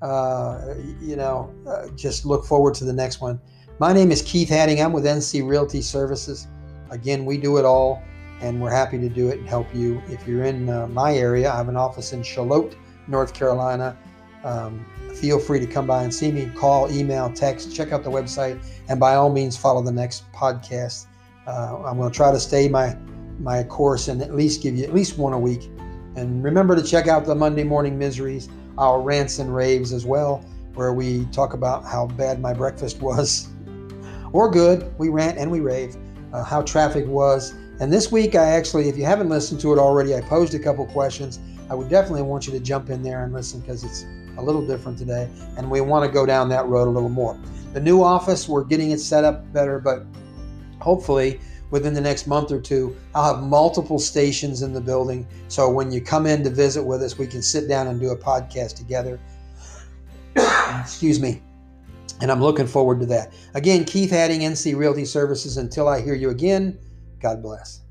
Uh, 0.01 0.75
you 1.01 1.17
know, 1.17 1.53
uh, 1.67 1.89
just 1.97 2.25
look 2.25 2.45
forward 2.45 2.75
to 2.75 2.85
the 2.85 2.93
next 2.93 3.21
one. 3.21 3.41
My 3.79 3.93
name 3.93 4.13
is 4.13 4.23
Keith 4.23 4.49
Hadding. 4.49 4.81
I'm 4.81 4.93
with 4.93 5.05
NC 5.05 5.47
Realty 5.47 5.83
Services. 5.83 6.47
Again, 6.91 7.25
we 7.25 7.39
do 7.39 7.57
it 7.57 7.65
all 7.65 8.03
and 8.41 8.61
we're 8.61 8.71
happy 8.71 8.99
to 8.99 9.09
do 9.09 9.29
it 9.29 9.39
and 9.39 9.49
help 9.49 9.73
you. 9.75 10.03
If 10.09 10.27
you're 10.27 10.45
in 10.45 10.69
uh, 10.69 10.87
my 10.89 11.15
area, 11.15 11.51
I 11.51 11.57
have 11.57 11.69
an 11.69 11.77
office 11.77 12.13
in 12.13 12.23
Charlotte, 12.23 12.77
North 13.07 13.35
Carolina. 13.35 13.97
Um, 14.45 14.87
feel 15.15 15.39
free 15.39 15.61
to 15.61 15.67
come 15.67 15.87
by 15.87 16.03
and 16.03 16.15
see 16.15 16.33
me, 16.33 16.51
call, 16.55 16.91
email, 16.91 17.31
text, 17.33 17.75
check 17.75 17.93
out 17.93 18.03
the 18.03 18.11
website, 18.11 18.63
and 18.89 18.99
by 18.99 19.15
all 19.15 19.31
means, 19.31 19.57
follow 19.57 19.83
the 19.83 19.93
next 19.93 20.31
podcast. 20.33 21.07
Uh, 21.47 21.83
I'm 21.85 21.99
going 21.99 22.11
to 22.11 22.17
try 22.17 22.31
to 22.31 22.41
stay 22.41 22.69
my 22.69 22.97
my 23.39 23.63
course 23.65 24.09
and 24.09 24.21
at 24.21 24.35
least 24.35 24.63
give 24.63 24.77
you 24.77 24.85
at 24.85 24.95
least 24.95 25.19
one 25.19 25.33
a 25.33 25.39
week. 25.39 25.71
And 26.15 26.45
remember 26.45 26.77
to 26.77 26.83
check 26.83 27.09
out 27.09 27.25
the 27.25 27.35
Monday 27.35 27.65
Morning 27.65 27.99
Miseries, 27.99 28.49
our 28.77 29.01
rants 29.01 29.39
and 29.39 29.55
raves 29.55 29.93
as 29.93 30.05
well, 30.05 30.45
where 30.75 30.93
we 30.93 31.25
talk 31.27 31.55
about 31.55 31.85
how 31.85 32.07
bad 32.07 32.41
my 32.41 32.53
breakfast 32.53 33.01
was, 33.01 33.49
or 34.33 34.51
good. 34.51 34.93
We 34.99 35.09
rant 35.09 35.39
and 35.39 35.51
we 35.51 35.61
rave. 35.61 35.97
Uh, 36.33 36.45
how 36.45 36.63
traffic 36.63 37.07
was, 37.07 37.55
and 37.81 37.91
this 37.91 38.13
week, 38.13 38.35
I 38.35 38.45
actually, 38.45 38.89
if 38.89 38.99
you 38.99 39.05
haven't 39.05 39.31
listened 39.31 39.61
to 39.63 39.73
it 39.73 39.79
already, 39.79 40.15
I 40.15 40.21
posed 40.21 40.55
a 40.55 40.59
couple 40.59 40.87
questions. 40.87 41.41
I 41.71 41.75
would 41.75 41.89
definitely 41.89 42.23
want 42.23 42.47
you 42.47 42.53
to 42.53 42.61
jump 42.61 42.91
in 42.91 43.03
there 43.03 43.25
and 43.25 43.33
listen 43.33 43.61
because 43.61 43.85
it's 43.85 44.05
a 44.37 44.43
little 44.43 44.67
different 44.67 44.99
today. 44.99 45.31
And 45.57 45.71
we 45.71 45.81
want 45.81 46.05
to 46.05 46.13
go 46.13 46.27
down 46.27 46.49
that 46.51 46.67
road 46.67 46.89
a 46.89 46.91
little 46.91 47.09
more. 47.09 47.39
The 47.73 47.81
new 47.81 48.03
office, 48.03 48.49
we're 48.49 48.65
getting 48.65 48.91
it 48.91 48.99
set 48.99 49.25
up 49.25 49.51
better, 49.53 49.79
but 49.79 50.05
hopefully 50.81 51.41
within 51.71 51.95
the 51.95 52.01
next 52.01 52.27
month 52.27 52.51
or 52.51 52.61
two, 52.61 52.97
I'll 53.15 53.35
have 53.35 53.45
multiple 53.45 53.99
stations 53.99 54.63
in 54.63 54.73
the 54.73 54.81
building. 54.81 55.27
So 55.49 55.71
when 55.71 55.91
you 55.91 56.01
come 56.01 56.27
in 56.27 56.43
to 56.45 56.51
visit 56.51 56.83
with 56.83 57.03
us, 57.03 57.17
we 57.17 57.27
can 57.27 57.43
sit 57.43 57.69
down 57.69 57.87
and 57.87 58.01
do 58.01 58.11
a 58.11 58.17
podcast 58.17 58.75
together. 58.75 59.19
Excuse 60.81 61.21
me. 61.21 61.43
And 62.21 62.31
I'm 62.31 62.43
looking 62.43 62.67
forward 62.67 63.01
to 63.01 63.07
that. 63.07 63.33
Again, 63.55 63.85
Keith 63.85 64.11
Hadding, 64.11 64.41
NC 64.41 64.77
Realty 64.77 65.07
Services. 65.07 65.57
Until 65.57 65.89
I 65.89 66.03
hear 66.03 66.15
you 66.15 66.29
again, 66.29 66.79
God 67.21 67.43
bless. 67.43 67.83